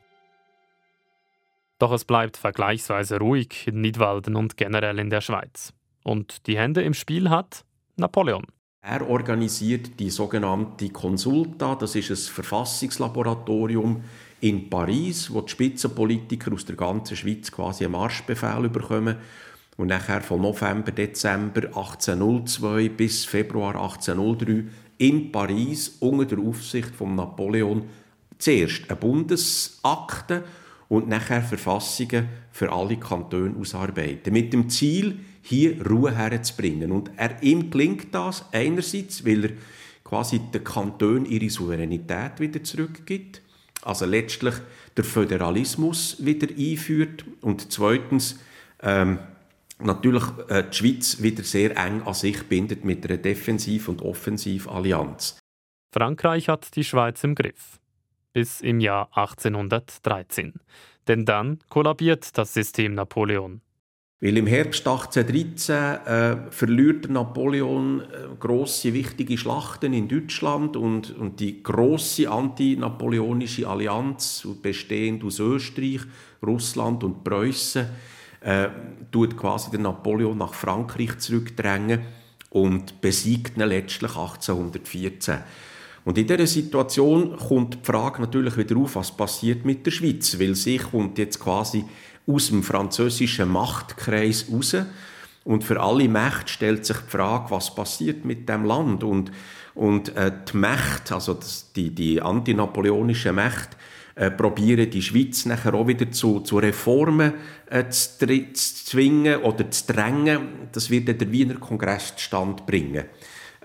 Doch 1.80 1.92
es 1.92 2.06
bleibt 2.06 2.38
vergleichsweise 2.38 3.20
ruhig 3.20 3.68
in 3.68 3.82
Nidwalden 3.82 4.36
und 4.36 4.58
generell 4.58 5.00
in 5.00 5.10
der 5.10 5.22
Schweiz. 5.22 5.74
Und 6.04 6.48
die 6.48 6.58
Hände 6.58 6.82
im 6.82 6.94
Spiel 6.94 7.30
hat 7.30 7.66
Napoleon. 7.96 8.46
Er 8.82 9.10
organisiert 9.10 9.98
die 10.00 10.10
sogenannte 10.10 10.90
Consulta, 10.90 11.76
das 11.76 11.96
ist 11.96 12.10
ein 12.10 12.18
Verfassungslaboratorium 12.18 14.04
in 14.42 14.70
Paris, 14.70 15.34
wo 15.34 15.40
die 15.40 15.52
Spitzenpolitiker 15.52 16.52
aus 16.52 16.66
der 16.66 16.76
ganzen 16.76 17.16
Schweiz 17.16 17.50
quasi 17.50 17.86
einen 17.86 17.94
Marschbefehl 17.94 18.68
bekommen 18.68 19.16
und 19.78 19.88
nachher 19.88 20.22
von 20.22 20.42
November, 20.42 20.92
Dezember 20.92 21.68
1802 21.68 22.90
bis 22.90 23.24
Februar 23.24 23.76
1803 23.76 24.66
in 24.98 25.32
Paris 25.32 25.98
unter 26.02 26.36
der 26.36 26.40
Aufsicht 26.40 26.94
von 26.94 27.16
Napoleon 27.16 27.84
zuerst 28.38 28.90
eine 28.90 29.00
Bundesakte 29.00 30.44
und 30.94 31.10
nachher 31.10 31.42
Verfassungen 31.42 32.30
für 32.52 32.72
alle 32.72 32.98
Kantone 32.98 33.56
ausarbeiten. 33.60 34.32
Mit 34.32 34.54
dem 34.54 34.70
Ziel, 34.70 35.18
hier 35.42 35.84
Ruhe 35.84 36.16
herzubringen. 36.16 36.92
Und 36.92 37.10
er, 37.18 37.42
ihm 37.42 37.72
gelingt 37.72 38.14
das 38.14 38.46
einerseits, 38.52 39.26
weil 39.26 39.46
er 39.46 39.52
quasi 40.04 40.40
den 40.54 40.64
Kantonen 40.64 41.26
ihre 41.26 41.50
Souveränität 41.50 42.40
wieder 42.40 42.64
zurückgibt, 42.64 43.42
also 43.82 44.06
letztlich 44.06 44.54
der 44.96 45.04
Föderalismus 45.04 46.24
wieder 46.24 46.48
einführt 46.56 47.26
und 47.42 47.72
zweitens 47.72 48.40
ähm, 48.84 49.18
natürlich 49.80 50.24
äh, 50.50 50.64
die 50.70 50.78
Schweiz 50.78 51.24
wieder 51.24 51.44
sehr 51.44 51.76
eng 51.76 52.04
an 52.04 52.14
sich 52.14 52.44
bindet 52.44 52.86
mit 52.86 53.04
einer 53.04 53.18
Defensiv- 53.18 53.88
und 53.88 54.04
Offensivallianz. 54.04 55.40
Frankreich 55.92 56.50
hat 56.50 56.76
die 56.76 56.84
Schweiz 56.84 57.24
im 57.24 57.34
Griff 57.34 57.80
bis 58.34 58.62
im 58.62 58.80
Jahr 58.80 59.10
1813. 59.16 60.54
Denn 61.08 61.26
dann 61.26 61.60
kollabiert 61.70 62.38
das 62.38 62.54
System 62.54 62.96
Napoleon. 62.96 63.62
Weil 64.24 64.38
im 64.38 64.48
Herbst 64.48 64.88
1813 64.88 65.76
äh, 65.76 66.52
verliert 66.52 67.10
Napoleon 67.10 68.00
äh, 68.00 68.06
große 68.40 68.94
wichtige 68.94 69.38
Schlachten 69.38 69.92
in 69.92 70.08
Deutschland 70.08 70.78
und, 70.78 71.14
und 71.18 71.42
die 71.42 71.62
große 71.62 72.32
antinapoleonische 72.32 73.68
Allianz, 73.68 74.48
bestehend 74.62 75.26
aus 75.26 75.40
Österreich, 75.40 76.02
Russland 76.42 77.04
und 77.04 77.26
Preußen, 77.26 77.86
äh, 78.40 78.70
tut 79.12 79.36
quasi 79.36 79.72
den 79.72 79.82
Napoleon 79.82 80.38
nach 80.38 80.54
Frankreich 80.54 81.18
zurückdrängen 81.20 82.00
und 82.50 83.02
besiegt 83.02 83.58
ihn 83.58 83.68
letztlich 83.68 84.12
1814. 84.12 85.40
Und 86.06 86.18
in 86.18 86.28
dieser 86.28 86.48
Situation 86.48 87.38
kommt 87.38 87.76
die 87.76 87.86
Frage 87.86 88.22
natürlich 88.22 88.58
wieder 88.58 88.78
auf, 88.78 88.96
was 88.96 89.16
passiert 89.16 89.66
mit 89.66 89.86
der 89.86 89.92
Schweiz, 89.92 90.38
weil 90.40 90.56
sie 90.56 90.78
kommt 90.78 91.18
jetzt 91.18 91.40
quasi 91.40 91.86
aus 92.28 92.48
dem 92.48 92.64
französischen 92.64 93.50
Machtkreis 93.50 94.48
raus. 94.52 94.76
Und 95.46 95.64
für 95.64 95.82
alle 95.82 96.08
Mächte 96.08 96.52
stellt 96.52 96.86
sich 96.86 96.98
die 96.98 97.10
Frage, 97.10 97.52
was 97.52 97.74
passiert 97.74 98.26
mit 98.26 98.48
dem 98.48 98.66
Land? 98.66 99.04
Und 99.04 99.32
und 99.76 100.16
äh, 100.16 100.32
die 100.52 100.58
Mächte, 100.58 101.16
also 101.16 101.34
das, 101.34 101.72
die, 101.74 101.90
die 101.90 102.22
antinapoleonischen 102.22 103.36
Mächte, 103.36 103.76
äh, 104.16 104.30
probieren 104.30 104.90
die 104.90 105.02
Schweiz 105.02 105.46
nachher 105.46 105.74
auch 105.74 105.88
wieder 105.88 106.12
zu, 106.12 106.42
zu 106.42 106.60
Reformen 106.60 107.34
äh, 107.70 107.90
zu, 107.90 108.28
zu, 108.54 108.54
zwingen 108.54 109.42
oder 109.42 109.70
zu 109.72 109.92
drängen. 109.92 110.70
Das 110.72 110.90
wird 110.92 111.20
der 111.20 111.32
Wiener 111.32 111.56
Kongress 111.56 112.16
zustande 112.16 112.62
bringen, 112.64 113.06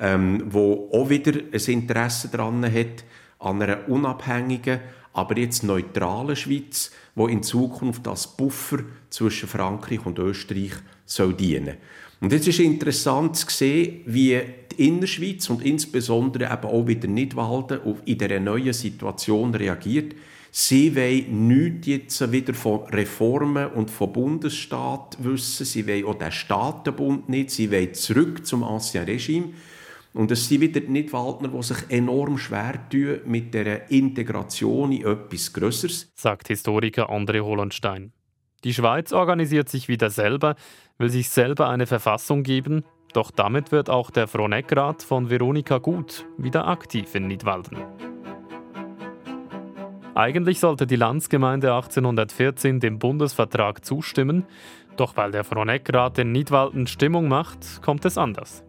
ähm, 0.01 0.45
wo 0.51 0.91
auch 0.93 1.11
wieder 1.11 1.33
ein 1.33 1.73
Interesse 1.73 2.29
daran 2.29 2.65
hat, 2.65 3.05
an 3.39 3.63
einer 3.63 3.89
unabhängigen, 3.89 4.81
aber 5.13 5.39
jetzt 5.39 5.65
neutralen 5.65 6.37
Schweiz, 6.37 6.93
wo 7.15 7.27
in 7.27 7.43
Zukunft 7.43 8.07
als 8.07 8.27
Buffer 8.37 8.79
zwischen 9.11 9.49
Frankreich 9.49 10.05
und 10.07 10.19
Österreich 10.19 10.73
soll 11.05 11.35
dienen. 11.35 11.77
Und 12.21 12.33
jetzt 12.33 12.49
ist 12.49 12.59
interessant 12.59 13.37
zu 13.37 13.47
sehen, 13.49 14.03
wie 14.07 14.41
die 14.73 14.89
Innerschweiz 14.89 15.49
und 15.51 15.65
insbesondere 15.65 16.53
eben 16.53 16.65
auch 16.65 16.87
wieder 16.87 17.09
Nidwalden 17.09 17.81
in 18.05 18.19
dieser 18.19 18.41
neuen 18.41 18.73
Situation 18.73 19.55
reagiert. 19.55 20.15
Sie 20.51 20.97
wollen 20.97 21.47
nichts 21.47 21.87
jetzt 21.87 22.33
wieder 22.33 22.55
von 22.55 22.81
Reformen 22.87 23.69
und 23.69 23.91
vom 23.91 24.13
Bundesstaat 24.13 25.17
wissen. 25.21 25.67
Sie 25.67 25.87
wollen 25.87 26.07
auch 26.07 26.15
den 26.15 26.33
Staatenbund 26.33 27.29
nicht. 27.29 27.51
Sie 27.51 27.71
wollen 27.71 27.95
zurück 27.95 28.47
zum 28.47 28.65
Ancien 28.65 29.05
Regime. 29.05 29.51
Und 30.19 30.33
es 30.33 30.49
sind 30.49 30.63
wieder 30.63 30.81
die 30.81 30.91
Nidwaldner, 30.91 31.47
die 31.47 31.63
sich 31.63 31.77
enorm 31.91 32.39
schwer 32.39 32.75
tun 32.91 33.21
mit 33.27 33.55
der 33.55 33.89
Integration 33.89 34.91
in 34.91 35.07
etwas 35.07 35.53
Größeres. 35.53 36.11
Sagt 36.17 36.49
Historiker 36.49 37.09
André 37.09 37.41
Hollenstein. 37.41 38.11
Die 38.65 38.75
Schweiz 38.75 39.13
organisiert 39.13 39.69
sich 39.69 39.87
wieder 39.87 40.11
selber, 40.11 40.57
will 40.99 41.09
sich 41.09 41.29
selber 41.29 41.69
eine 41.69 41.87
Verfassung 41.87 42.43
geben, 42.43 42.83
doch 43.13 43.31
damit 43.31 43.71
wird 43.71 43.91
auch 43.91 44.11
der 44.11 44.27
Fronegrat 44.27 45.05
von 45.05 45.31
Veronika 45.31 45.79
Gut 45.79 46.27
wieder 46.37 46.67
aktiv 46.67 47.15
in 47.15 47.29
Nidwalden. 47.29 47.79
Eigentlich 50.17 50.59
sollte 50.59 50.89
die 50.89 50.97
Landsgemeinde 50.97 51.73
1814 51.73 52.81
dem 52.81 52.99
Bundesvertrag 52.99 53.85
zustimmen, 53.85 54.47
doch 54.97 55.17
weil 55.17 55.31
der 55.31 55.45
Fronegrat 55.45 56.19
in 56.19 56.33
Nidwalden 56.33 56.89
Stimmung 56.89 57.29
macht, 57.29 57.81
kommt 57.83 58.05
es 58.05 58.19
anders. 58.19 58.65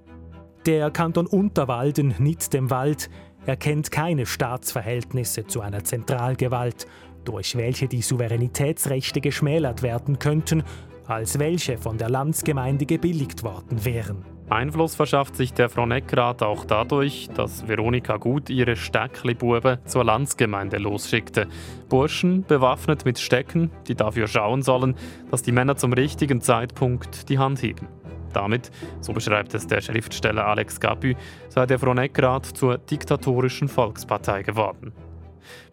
Der 0.65 0.91
Kanton 0.91 1.25
Unterwalden, 1.25 2.15
nicht 2.19 2.53
dem 2.53 2.69
Wald, 2.69 3.09
erkennt 3.45 3.91
keine 3.91 4.25
Staatsverhältnisse 4.25 5.47
zu 5.47 5.61
einer 5.61 5.83
Zentralgewalt 5.83 6.85
durch 7.25 7.55
welche 7.55 7.87
die 7.87 8.01
Souveränitätsrechte 8.01 9.21
geschmälert 9.21 9.83
werden 9.83 10.19
könnten, 10.19 10.63
als 11.05 11.39
welche 11.39 11.77
von 11.77 11.97
der 11.97 12.09
Landsgemeinde 12.09 12.85
gebilligt 12.85 13.43
worden 13.43 13.83
wären. 13.85 14.25
Einfluss 14.49 14.95
verschafft 14.95 15.35
sich 15.35 15.53
der 15.53 15.69
Fronegrat 15.69 16.41
auch 16.41 16.65
dadurch, 16.65 17.29
dass 17.35 17.67
Veronika 17.67 18.17
Gut 18.17 18.49
ihre 18.49 18.75
Steckli-Buben 18.75 19.77
zur 19.85 20.03
Landsgemeinde 20.03 20.77
losschickte. 20.77 21.47
Burschen 21.87 22.43
bewaffnet 22.47 23.05
mit 23.05 23.19
Stecken, 23.19 23.69
die 23.87 23.93
dafür 23.93 24.27
schauen 24.27 24.63
sollen, 24.63 24.95
dass 25.29 25.43
die 25.43 25.51
Männer 25.51 25.75
zum 25.75 25.93
richtigen 25.93 26.41
Zeitpunkt 26.41 27.29
die 27.29 27.37
Hand 27.37 27.61
heben. 27.61 27.87
Damit, 28.33 28.71
so 29.01 29.13
beschreibt 29.13 29.53
es 29.53 29.67
der 29.67 29.81
Schriftsteller 29.81 30.45
Alex 30.45 30.79
Gapü, 30.79 31.15
sei 31.49 31.65
der 31.65 31.79
Fronegrat 31.79 32.45
zur 32.45 32.77
diktatorischen 32.77 33.67
Volkspartei 33.67 34.43
geworden. 34.43 34.93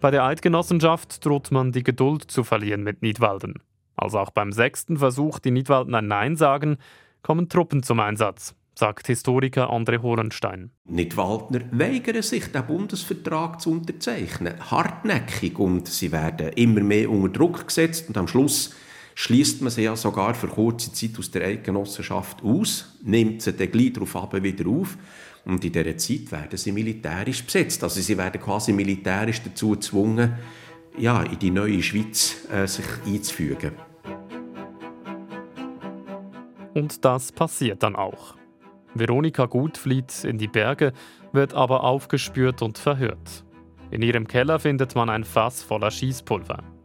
Bei 0.00 0.10
der 0.10 0.24
Eidgenossenschaft 0.24 1.24
droht 1.24 1.50
man 1.50 1.72
die 1.72 1.82
Geduld 1.82 2.30
zu 2.30 2.44
verlieren 2.44 2.82
mit 2.82 3.02
Nidwalden. 3.02 3.54
Als 3.96 4.14
auch 4.14 4.30
beim 4.30 4.52
sechsten 4.52 4.98
Versuch, 4.98 5.38
die 5.38 5.50
Nidwalden 5.50 5.94
ein 5.94 6.06
Nein 6.06 6.36
sagen, 6.36 6.76
kommen 7.22 7.48
Truppen 7.48 7.82
zum 7.82 7.98
Einsatz, 8.00 8.54
sagt 8.74 9.06
Historiker 9.06 9.70
André 9.70 10.02
Horenstein. 10.02 10.70
Nidwaldner 10.84 11.62
weigern 11.72 12.22
sich, 12.22 12.52
den 12.52 12.66
Bundesvertrag 12.66 13.60
zu 13.60 13.70
unterzeichnen. 13.70 14.54
Hartnäckig 14.70 15.58
und 15.58 15.88
sie 15.88 16.12
werden 16.12 16.50
immer 16.50 16.82
mehr 16.82 17.10
unter 17.10 17.30
Druck 17.30 17.66
gesetzt 17.66 18.08
und 18.08 18.18
am 18.18 18.28
Schluss 18.28 18.74
schließt 19.16 19.62
man 19.62 19.70
sie 19.70 19.82
ja 19.82 19.96
sogar 19.96 20.34
für 20.34 20.46
kurze 20.46 20.92
Zeit 20.92 21.18
aus 21.18 21.30
der 21.30 21.46
Eidgenossenschaft 21.46 22.44
aus, 22.44 22.96
nimmt 23.02 23.42
sie 23.42 23.54
dann 23.54 23.72
gleich 23.72 23.94
darauf 23.94 24.14
wieder 24.32 24.68
auf 24.68 24.96
und 25.46 25.64
in 25.64 25.72
dieser 25.72 25.96
Zeit 25.96 26.30
werden 26.30 26.56
sie 26.56 26.70
militärisch 26.70 27.42
besetzt. 27.42 27.82
Also 27.82 28.00
sie 28.00 28.16
werden 28.16 28.40
quasi 28.40 28.72
militärisch 28.72 29.42
dazu 29.42 29.70
gezwungen, 29.70 30.34
ja, 30.98 31.22
in 31.22 31.38
die 31.38 31.50
neue 31.50 31.82
Schweiz 31.82 32.46
äh, 32.52 32.66
sich 32.66 32.84
einzufügen. 33.06 33.72
Und 36.74 37.04
das 37.04 37.32
passiert 37.32 37.82
dann 37.82 37.96
auch. 37.96 38.34
Veronika 38.94 39.46
Gut 39.46 39.78
flieht 39.78 40.24
in 40.24 40.36
die 40.36 40.48
Berge, 40.48 40.92
wird 41.32 41.54
aber 41.54 41.84
aufgespürt 41.84 42.60
und 42.60 42.76
verhört. 42.76 43.44
In 43.90 44.02
ihrem 44.02 44.28
Keller 44.28 44.58
findet 44.58 44.94
man 44.94 45.08
ein 45.08 45.24
Fass 45.24 45.62
voller 45.62 45.90
Schießpulver. 45.90 46.75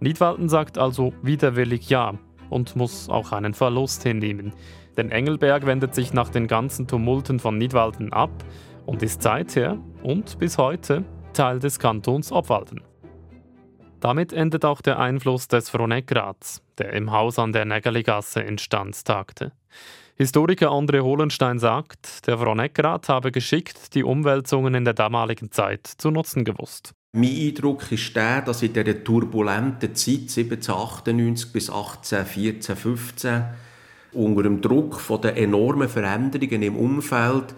Nidwalden 0.00 0.48
sagt 0.48 0.78
also 0.78 1.12
widerwillig 1.22 1.88
Ja 1.90 2.14
und 2.48 2.74
muss 2.74 3.08
auch 3.08 3.32
einen 3.32 3.54
Verlust 3.54 4.02
hinnehmen. 4.02 4.52
Denn 4.96 5.10
Engelberg 5.10 5.66
wendet 5.66 5.94
sich 5.94 6.12
nach 6.12 6.30
den 6.30 6.46
ganzen 6.46 6.88
Tumulten 6.88 7.38
von 7.38 7.58
Nidwalden 7.58 8.12
ab 8.12 8.30
und 8.86 9.02
ist 9.02 9.22
seither 9.22 9.78
und 10.02 10.38
bis 10.38 10.58
heute 10.58 11.04
Teil 11.32 11.58
des 11.58 11.78
Kantons 11.78 12.32
Obwalden. 12.32 12.80
Damit 14.00 14.32
endet 14.32 14.64
auch 14.64 14.80
der 14.80 14.98
Einfluss 14.98 15.46
des 15.46 15.68
Fronegrats, 15.68 16.62
der 16.78 16.94
im 16.94 17.12
Haus 17.12 17.38
an 17.38 17.52
der 17.52 17.66
Nägerligasse 17.66 18.40
instand 18.40 19.04
tagte. 19.04 19.52
Historiker 20.16 20.70
André 20.70 21.02
Hohlenstein 21.02 21.58
sagt, 21.58 22.26
der 22.26 22.38
Fronegrat 22.38 23.08
habe 23.08 23.30
geschickt 23.30 23.94
die 23.94 24.04
Umwälzungen 24.04 24.74
in 24.74 24.84
der 24.84 24.94
damaligen 24.94 25.50
Zeit 25.50 25.86
zu 25.86 26.10
nutzen 26.10 26.44
gewusst. 26.44 26.94
Mein 27.12 27.24
Eindruck 27.24 27.90
ist 27.90 28.14
der, 28.14 28.40
dass 28.42 28.62
in 28.62 28.72
dieser 28.72 29.02
turbulenten 29.02 29.96
Zeit 29.96 30.30
1798 30.30 31.52
bis 31.52 31.68
1814, 31.68 32.76
15 32.76 33.44
unter 34.12 34.44
dem 34.44 34.60
Druck 34.60 35.00
von 35.00 35.20
der 35.20 35.36
enormen 35.36 35.88
Veränderungen 35.88 36.62
im 36.62 36.76
Umfeld 36.76 37.52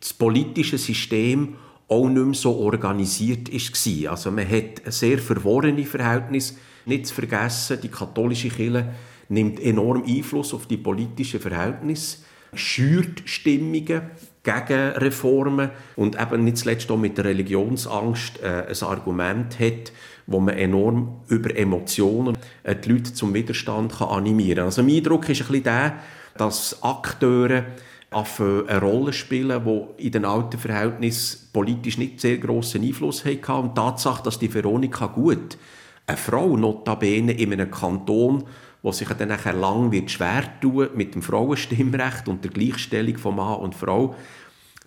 das 0.00 0.12
politische 0.12 0.76
System 0.76 1.54
auch 1.86 2.08
nicht 2.08 2.24
mehr 2.24 2.34
so 2.34 2.56
organisiert 2.56 3.52
war. 3.52 4.10
Also 4.10 4.32
man 4.32 4.50
hat 4.50 4.82
sehr 4.92 5.18
verworrene 5.18 5.84
Verhältnis. 5.84 6.56
Nicht 6.84 7.06
zu 7.06 7.14
vergessen, 7.14 7.78
die 7.80 7.88
katholische 7.88 8.48
Kirche 8.48 8.92
nimmt 9.28 9.60
enorm 9.60 10.02
Einfluss 10.04 10.52
auf 10.52 10.66
die 10.66 10.78
politischen 10.78 11.38
Verhältnisse, 11.38 12.18
schürt 12.54 13.22
Stimmungen 13.24 14.02
gegen 14.46 14.92
Reformen 14.92 15.70
und 15.96 16.20
eben 16.20 16.44
nicht 16.44 16.58
zuletzt 16.58 16.90
auch 16.90 16.96
mit 16.96 17.18
der 17.18 17.24
Religionsangst 17.26 18.40
äh, 18.42 18.66
ein 18.68 18.88
Argument 18.88 19.58
hat, 19.58 19.92
wo 20.26 20.38
man 20.38 20.56
enorm 20.56 21.20
über 21.28 21.54
Emotionen 21.56 22.38
äh, 22.62 22.76
die 22.76 22.90
Leute 22.90 23.12
zum 23.12 23.34
Widerstand 23.34 23.98
kann 23.98 24.08
animieren 24.08 24.58
kann. 24.58 24.64
Also 24.66 24.82
mein 24.82 24.96
Eindruck 24.96 25.28
ist 25.28 25.40
ein 25.42 25.46
bisschen 25.48 25.64
der, 25.64 25.96
dass 26.38 26.82
Akteure 26.82 27.64
eine 28.10 28.80
Rolle 28.80 29.12
spielen, 29.12 29.64
die 29.64 30.06
in 30.06 30.12
den 30.12 30.24
alten 30.24 30.58
Verhältnissen 30.58 31.48
politisch 31.52 31.98
nicht 31.98 32.20
sehr 32.20 32.38
grossen 32.38 32.82
Einfluss 32.82 33.24
hatten. 33.24 33.52
Und 33.52 33.70
die 33.70 33.80
Tatsache, 33.80 34.22
dass 34.22 34.38
die 34.38 34.52
Veronika 34.52 35.06
Gut, 35.06 35.58
eine 36.06 36.16
Frau 36.16 36.56
notabene 36.56 37.32
in 37.32 37.52
einem 37.52 37.70
Kanton, 37.70 38.44
wo 38.86 38.92
sich 38.92 39.08
dann 39.08 39.30
nachher 39.30 39.52
lang 39.52 39.90
wird 39.90 40.12
schwer 40.12 40.44
tun 40.60 40.90
mit 40.94 41.16
dem 41.16 41.20
Frauenstimmrecht 41.20 42.28
und 42.28 42.44
der 42.44 42.52
Gleichstellung 42.52 43.18
von 43.18 43.34
Mann 43.34 43.58
und 43.58 43.74
Frau, 43.74 44.14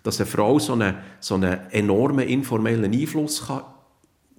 dass 0.02 0.18
eine 0.18 0.26
Frau 0.26 0.58
so 0.58 0.72
einen, 0.72 0.94
so 1.20 1.34
einen 1.34 1.70
enormen 1.70 2.26
informellen 2.26 2.94
Einfluss 2.94 3.46
kann 3.46 3.62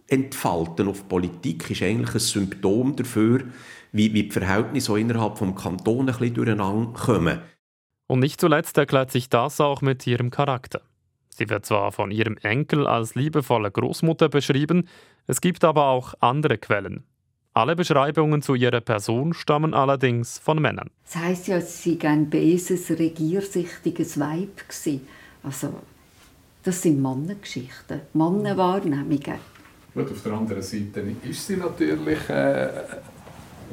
entfalten 0.08 0.88
auf 0.88 1.08
Politik, 1.08 1.70
ist 1.70 1.84
eigentlich 1.84 2.16
ein 2.16 2.20
Symptom 2.20 2.96
dafür, 2.96 3.44
wie, 3.92 4.12
wie 4.16 4.24
die 4.24 4.32
Verhältnisse 4.32 5.00
innerhalb 5.00 5.36
des 5.36 5.56
Kantons 5.56 6.00
ein 6.00 6.06
bisschen 6.08 6.34
durcheinander 6.34 7.00
kommen. 7.00 7.40
Und 8.08 8.20
nicht 8.20 8.42
zuletzt 8.42 8.80
erklärt 8.80 9.12
sich 9.12 9.30
das 9.30 9.62
auch 9.62 9.84
mit 9.84 10.08
ihrem 10.08 10.32
Charakter. 10.32 10.82
Sie 11.30 11.52
wird 11.52 11.68
zwar 11.68 11.92
von 11.92 12.10
ihrem 12.10 12.36
Enkel 12.38 12.88
als 12.88 13.14
liebevolle 13.14 13.70
Großmutter 13.70 14.28
beschrieben, 14.28 14.90
es 15.28 15.40
gibt 15.40 15.64
aber 15.64 15.86
auch 15.86 16.16
andere 16.20 16.58
Quellen. 16.58 17.04
Alle 17.54 17.76
Beschreibungen 17.76 18.42
zu 18.42 18.56
ihrer 18.56 18.80
Person 18.80 19.34
stammen 19.34 19.74
allerdings 19.74 20.40
von 20.40 20.62
Männern. 20.62 20.90
Das 21.04 21.18
heisst 21.18 21.48
ja, 21.50 21.60
sie 21.60 22.00
sei 22.02 22.08
ein 22.08 22.30
böses, 22.30 22.90
regiersichtiges 22.92 24.18
Weib 24.18 24.70
gewesen. 24.70 25.06
Also, 25.44 25.74
das 26.64 26.82
sind 26.82 27.02
Mannengeschichten, 27.02 28.02
Mannenwahrnehmungen. 28.14 29.40
Gut, 29.94 30.12
auf 30.12 30.24
der 30.24 30.32
anderen 30.32 30.62
Seite 30.62 31.04
ist 31.30 31.46
sie 31.46 31.58
natürlich 31.58 32.30
äh, 32.30 32.70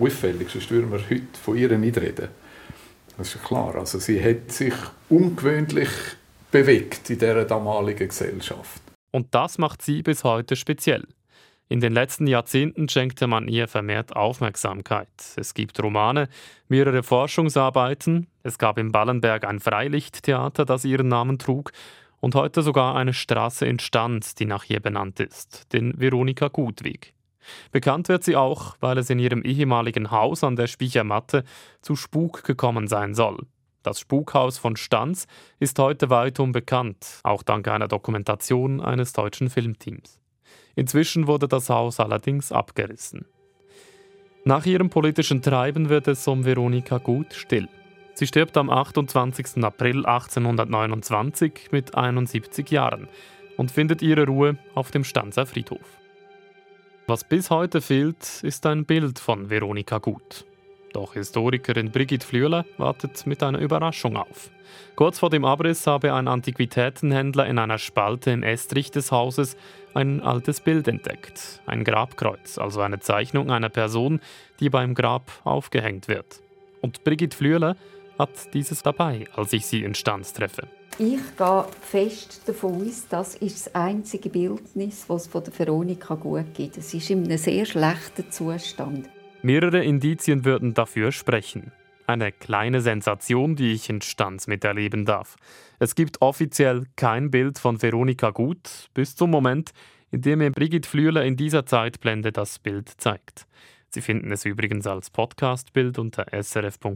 auffällig, 0.01 0.51
sonst 0.51 0.71
würden 0.73 0.91
wir 0.91 0.99
heute 0.99 1.39
von 1.41 1.57
ihr 1.57 1.79
nicht 1.79 1.99
reden. 1.99 2.29
Das 3.17 3.33
ist 3.33 3.45
klar. 3.45 3.77
Also 3.77 4.01
sie 4.01 4.21
hat 4.21 4.51
sich 4.51 4.75
ungewöhnlich 5.09 5.91
bewegt 6.51 7.11
in 7.11 7.19
dieser 7.19 7.45
damaligen 7.45 8.09
Gesellschaft. 8.09 8.83
Und 9.13 9.33
das 9.33 9.59
macht 9.59 9.83
sie 9.83 10.03
bis 10.03 10.25
heute 10.25 10.57
speziell. 10.57 11.05
In 11.71 11.81
den 11.81 11.93
letzten 11.93 12.27
Jahrzehnten 12.27 12.89
schenkte 12.89 13.27
man 13.27 13.47
ihr 13.47 13.69
vermehrt 13.69 14.17
Aufmerksamkeit. 14.17 15.09
Es 15.37 15.53
gibt 15.53 15.83
Romane, 15.83 16.29
mehrere 16.69 17.03
Forschungsarbeiten, 17.03 18.27
es 18.43 18.57
gab 18.57 18.79
im 18.79 18.91
Ballenberg 18.91 19.45
ein 19.45 19.61
Freilichttheater, 19.61 20.65
das 20.65 20.87
ihren 20.87 21.09
Namen 21.09 21.39
trug, 21.39 21.73
und 22.21 22.35
heute 22.35 22.63
sogar 22.63 22.97
eine 22.97 23.13
Straße 23.13 23.67
in 23.67 23.79
Stand, 23.79 24.41
die 24.41 24.47
nach 24.47 24.65
ihr 24.71 24.81
benannt 24.81 25.21
ist, 25.21 25.71
den 25.75 26.01
Veronika 26.01 26.49
Gutweg. 26.49 27.13
Bekannt 27.71 28.09
wird 28.09 28.25
sie 28.25 28.37
auch, 28.37 28.77
weil 28.81 28.97
es 28.97 29.11
in 29.11 29.19
ihrem 29.19 29.43
ehemaligen 29.43 30.11
Haus 30.11 30.45
an 30.45 30.57
der 30.57 30.69
Speichermatte 30.69 31.45
zu 31.83 31.97
Spuk 31.97 32.45
gekommen 32.45 32.89
sein 32.89 33.15
soll. 33.15 33.47
Das 33.83 34.01
Spukhaus 34.01 34.57
von 34.57 34.77
Stanz 34.77 35.27
ist 35.61 35.79
heute 35.79 36.09
weitum 36.09 36.53
bekannt, 36.53 37.21
auch 37.25 37.43
dank 37.43 37.69
einer 37.69 37.89
Dokumentation 37.89 38.81
eines 38.81 39.13
deutschen 39.13 39.51
Filmteams. 39.51 40.18
Inzwischen 40.79 41.27
wurde 41.27 41.49
das 41.49 41.71
Haus 41.71 41.99
allerdings 41.99 42.53
abgerissen. 42.53 43.27
Nach 44.45 44.65
ihrem 44.65 44.91
politischen 44.91 45.43
Treiben 45.43 45.89
wird 45.89 46.07
es 46.07 46.29
um 46.29 46.45
Veronika 46.45 46.99
Gut 46.99 47.35
still. 47.35 47.69
Sie 48.15 48.29
stirbt 48.29 48.57
am 48.57 48.71
28. 48.71 49.65
April 49.65 50.07
1829 50.07 51.73
mit 51.73 51.97
71 51.97 52.71
Jahren 52.71 53.09
und 53.57 53.73
findet 53.73 54.03
ihre 54.03 54.27
Ruhe 54.27 54.57
auf 54.77 54.93
dem 54.93 55.03
Stanzer 55.03 55.47
Friedhof. 55.47 55.99
Was 57.09 57.25
bis 57.25 57.51
heute 57.51 57.81
fehlt, 57.81 58.45
ist 58.45 58.65
ein 58.65 58.85
Bild 58.85 59.19
von 59.19 59.51
Veronika 59.51 59.99
Gut. 59.99 60.45
Doch 60.93 61.15
Historikerin 61.15 61.91
Brigitte 61.91 62.25
Flüeler 62.25 62.65
wartet 62.77 63.27
mit 63.27 63.43
einer 63.43 63.59
Überraschung 63.59 64.17
auf. 64.17 64.51
Kurz 64.95 65.19
vor 65.19 65.31
dem 65.31 65.45
Abriss 65.45 65.89
habe 65.89 66.15
ein 66.15 66.29
Antiquitätenhändler 66.29 67.47
in 67.47 67.59
einer 67.59 67.79
Spalte 67.79 68.31
im 68.31 68.45
Estrich 68.45 68.93
des 68.93 69.11
Hauses 69.11 69.57
ein 69.95 70.21
altes 70.21 70.61
Bild 70.61 70.89
entdeckt. 70.89 71.61
Ein 71.67 71.85
Grabkreuz, 71.85 72.59
also 72.59 72.81
eine 72.81 73.01
Zeichnung 73.01 73.51
einer 73.51 73.69
Person, 73.69 74.21
die 74.61 74.71
beim 74.71 74.95
Grab 74.95 75.31
aufgehängt 75.45 76.09
wird. 76.09 76.41
Und 76.81 77.05
Brigitte 77.05 77.37
Flüeler 77.37 77.77
hat 78.19 78.53
dieses 78.55 78.83
dabei, 78.83 79.27
als 79.35 79.53
ich 79.53 79.67
sie 79.67 79.83
in 79.83 79.95
Stanz 79.95 80.33
treffe. 80.33 80.69
Ich 80.99 81.37
gehe 81.37 81.65
fest 81.81 82.43
davon 82.47 82.87
aus, 82.87 83.07
das 83.09 83.37
ist 83.37 83.67
das 83.67 83.75
einzige 83.75 84.29
Bildnis, 84.31 85.07
das 85.07 85.23
es 85.23 85.29
von 85.29 85.45
der 85.45 85.57
Veronika 85.57 86.17
gut 86.17 86.55
gibt. 86.55 86.77
Es 86.77 86.93
ist 86.93 87.11
in 87.11 87.25
einem 87.25 87.39
sehr 87.39 87.65
schlechten 87.65 88.31
Zustand. 88.31 89.09
Mehrere 89.43 89.85
Indizien 89.85 90.45
würden 90.45 90.75
dafür 90.75 91.13
sprechen. 91.13 91.71
Eine 92.09 92.33
kleine 92.33 92.81
Sensation, 92.81 93.55
die 93.55 93.75
ich 93.75 93.91
in 93.91 94.01
Stanz 94.01 94.47
miterleben 94.47 95.05
darf. 95.05 95.37
Es 95.79 95.95
gibt 95.95 96.23
offiziell 96.23 96.87
kein 96.97 97.31
Bild 97.31 97.59
von 97.59 97.83
Veronika 97.83 98.31
Gut, 98.31 98.89
bis 98.95 99.15
zum 99.15 99.31
Moment, 99.31 99.73
in 100.11 100.23
dem 100.23 100.39
mir 100.39 100.51
Brigitte 100.51 100.89
Flühler 100.89 101.23
in 101.27 101.37
dieser 101.37 101.67
Zeitblende 101.67 102.33
das 102.33 102.61
Bild 102.61 102.89
zeigt. 102.97 103.47
Sie 103.91 104.01
finden 104.01 104.33
es 104.33 104.47
übrigens 104.47 104.87
als 104.87 105.11
Podcastbild 105.11 105.99
unter 105.99 106.25
srf.ch-audio. 106.33 106.89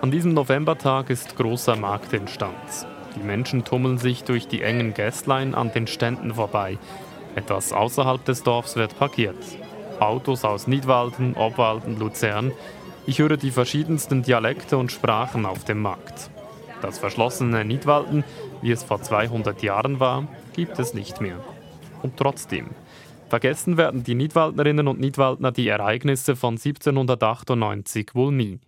An 0.00 0.12
diesem 0.12 0.34
Novembertag 0.34 1.10
ist 1.10 1.34
großer 1.36 1.74
Markt 1.74 2.12
in 2.12 2.28
Stanz. 2.28 2.86
Die 3.16 3.24
Menschen 3.24 3.64
tummeln 3.64 3.98
sich 3.98 4.22
durch 4.22 4.46
die 4.46 4.62
engen 4.62 4.94
Gästlein 4.94 5.56
an 5.56 5.72
den 5.72 5.88
Ständen 5.88 6.32
vorbei. 6.32 6.78
Etwas 7.34 7.72
außerhalb 7.72 8.24
des 8.24 8.44
Dorfs 8.44 8.76
wird 8.76 8.96
parkiert. 8.96 9.34
Autos 10.00 10.44
aus 10.44 10.66
Nidwalden, 10.66 11.34
Obwalden, 11.34 11.98
Luzern. 11.98 12.52
Ich 13.06 13.18
höre 13.18 13.36
die 13.36 13.50
verschiedensten 13.50 14.22
Dialekte 14.22 14.78
und 14.78 14.92
Sprachen 14.92 15.46
auf 15.46 15.64
dem 15.64 15.80
Markt. 15.80 16.30
Das 16.82 16.98
verschlossene 16.98 17.64
Nidwalden, 17.64 18.24
wie 18.62 18.70
es 18.70 18.82
vor 18.82 19.02
200 19.02 19.62
Jahren 19.62 20.00
war, 20.00 20.28
gibt 20.54 20.78
es 20.78 20.94
nicht 20.94 21.20
mehr. 21.20 21.38
Und 22.02 22.16
trotzdem, 22.16 22.70
vergessen 23.28 23.76
werden 23.76 24.04
die 24.04 24.14
Nidwaldnerinnen 24.14 24.88
und 24.88 25.00
Nidwaldner 25.00 25.52
die 25.52 25.68
Ereignisse 25.68 26.36
von 26.36 26.54
1798 26.54 28.14
wohl 28.14 28.32
nie, 28.32 28.60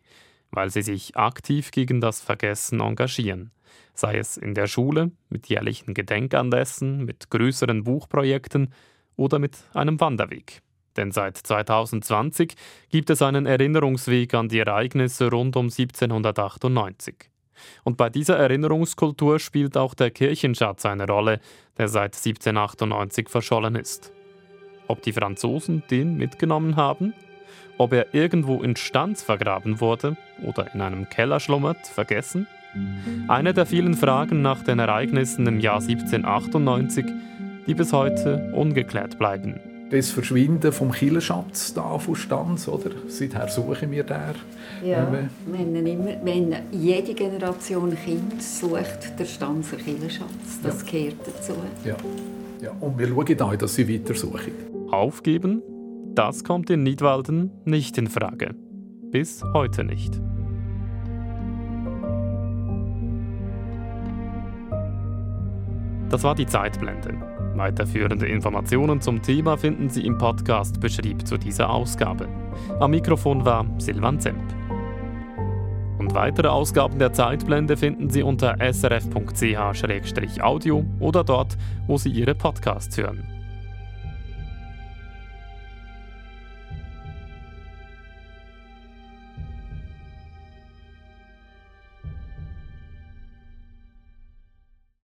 weil 0.51 0.71
sie 0.71 0.83
sich 0.83 1.17
aktiv 1.17 1.71
gegen 1.71 2.01
das 2.01 2.21
Vergessen 2.21 2.81
engagieren 2.81 3.53
sei 4.01 4.19
es 4.19 4.37
in 4.37 4.55
der 4.55 4.67
Schule 4.67 5.13
mit 5.29 5.49
jährlichen 5.49 5.95
Gedenkanlässen, 5.95 7.05
mit 7.05 7.31
größeren 7.31 7.85
Buchprojekten 7.85 8.73
oder 9.17 9.39
mit 9.39 9.59
einem 9.75 10.01
Wanderweg. 10.01 10.63
Denn 10.97 11.13
seit 11.13 11.37
2020 11.37 12.55
gibt 12.91 13.11
es 13.11 13.23
einen 13.23 13.47
Erinnerungsweg 13.47 14.35
an 14.35 14.49
die 14.49 14.59
Ereignisse 14.59 15.31
rund 15.31 15.57
um 15.57 15.67
1798. 15.67 17.31
Und 17.85 17.97
bei 17.97 18.09
dieser 18.09 18.39
Erinnerungskultur 18.39 19.39
spielt 19.39 19.77
auch 19.77 19.95
der 19.95 20.11
Kirchenschatz 20.11 20.87
eine 20.87 21.07
Rolle, 21.07 21.41
der 21.79 21.89
seit 21.89 22.17
1798 22.17 23.29
verschollen 23.29 23.77
ist. 23.77 24.13
Ob 24.89 25.03
die 25.03 25.13
Franzosen 25.13 25.83
den 25.91 26.17
mitgenommen 26.17 26.77
haben? 26.77 27.15
Ob 27.79 27.93
er 27.93 28.13
irgendwo 28.15 28.63
in 28.63 28.77
Stanz 28.77 29.23
vergraben 29.23 29.81
wurde 29.81 30.17
oder 30.43 30.75
in 30.75 30.81
einem 30.81 31.09
Keller 31.09 31.41
schlummert, 31.41 31.87
vergessen? 31.87 32.47
Eine 33.29 33.55
der 33.55 33.67
vielen 33.67 33.95
Fragen 33.95 34.43
nach 34.43 34.63
den 34.63 34.79
Ereignissen 34.79 35.47
im 35.47 35.61
Jahr 35.61 35.81
1798, 35.81 37.07
die 37.67 37.75
bis 37.75 37.93
heute 37.93 38.53
ungeklärt 38.55 39.19
bleiben. 39.19 39.70
Das 39.91 40.11
Verschwinden 40.11 40.71
vom 40.71 40.93
Killerschatz 40.93 41.75
da 41.75 41.99
von 41.99 42.15
Stanz, 42.15 42.69
oder? 42.69 42.91
Seither 43.09 43.49
suchen 43.49 43.91
wir 43.91 44.05
der. 44.05 44.37
Ja, 44.85 45.13
wenn, 45.47 45.75
immer, 45.85 46.13
wenn 46.23 46.55
jede 46.71 47.13
Generation 47.13 47.97
Kind 47.97 48.41
sucht 48.41 49.19
der 49.19 49.25
Stanzer 49.25 49.77
Killerschatz, 49.77 50.61
das 50.63 50.83
ja. 50.83 50.91
gehört 50.91 51.27
dazu. 51.27 51.53
Ja. 51.85 51.97
ja, 52.63 52.71
und 52.79 52.99
wir 52.99 53.09
schauen 53.09 53.41
auch, 53.41 53.57
dass 53.57 53.75
sie 53.75 53.93
weiter 53.93 54.15
suchen. 54.15 54.53
Aufgeben? 54.93 55.61
Das 56.15 56.45
kommt 56.45 56.71
in 56.71 56.85
Nidwalden 56.85 57.51
nicht 57.65 57.99
in 57.99 58.07
Frage. 58.07 58.55
Bis 59.11 59.43
heute 59.55 59.83
nicht. 59.83 60.21
Das 66.11 66.23
war 66.23 66.35
die 66.35 66.47
Zeitblende. 66.47 67.40
Weiterführende 67.55 68.27
Informationen 68.27 69.01
zum 69.01 69.23
Thema 69.23 69.57
finden 69.57 69.89
Sie 69.91 70.07
im 70.07 70.19
Podcast 70.19 70.81
Beschrieb 70.81 71.27
zu 71.27 71.37
dieser 71.37 71.71
Ausgabe. 71.71 72.29
Am 72.79 72.93
Mikrofon 72.93 73.45
war 73.45 73.67
Silvan 73.79 74.21
Zemp. 74.21 74.43
Und 75.99 76.15
weitere 76.15 76.49
Ausgaben 76.49 76.99
der 76.99 77.13
Zeitblende 77.13 77.77
finden 77.77 78.09
Sie 78.09 78.23
unter 78.23 78.57
srf.ch-audio 78.73 79.25
oder 80.99 81.25
dort, 81.25 81.59
wo 81.87 81.99
Sie 81.99 82.11
Ihre 82.11 82.35
Podcasts 82.35 82.97
hören. 82.97 83.40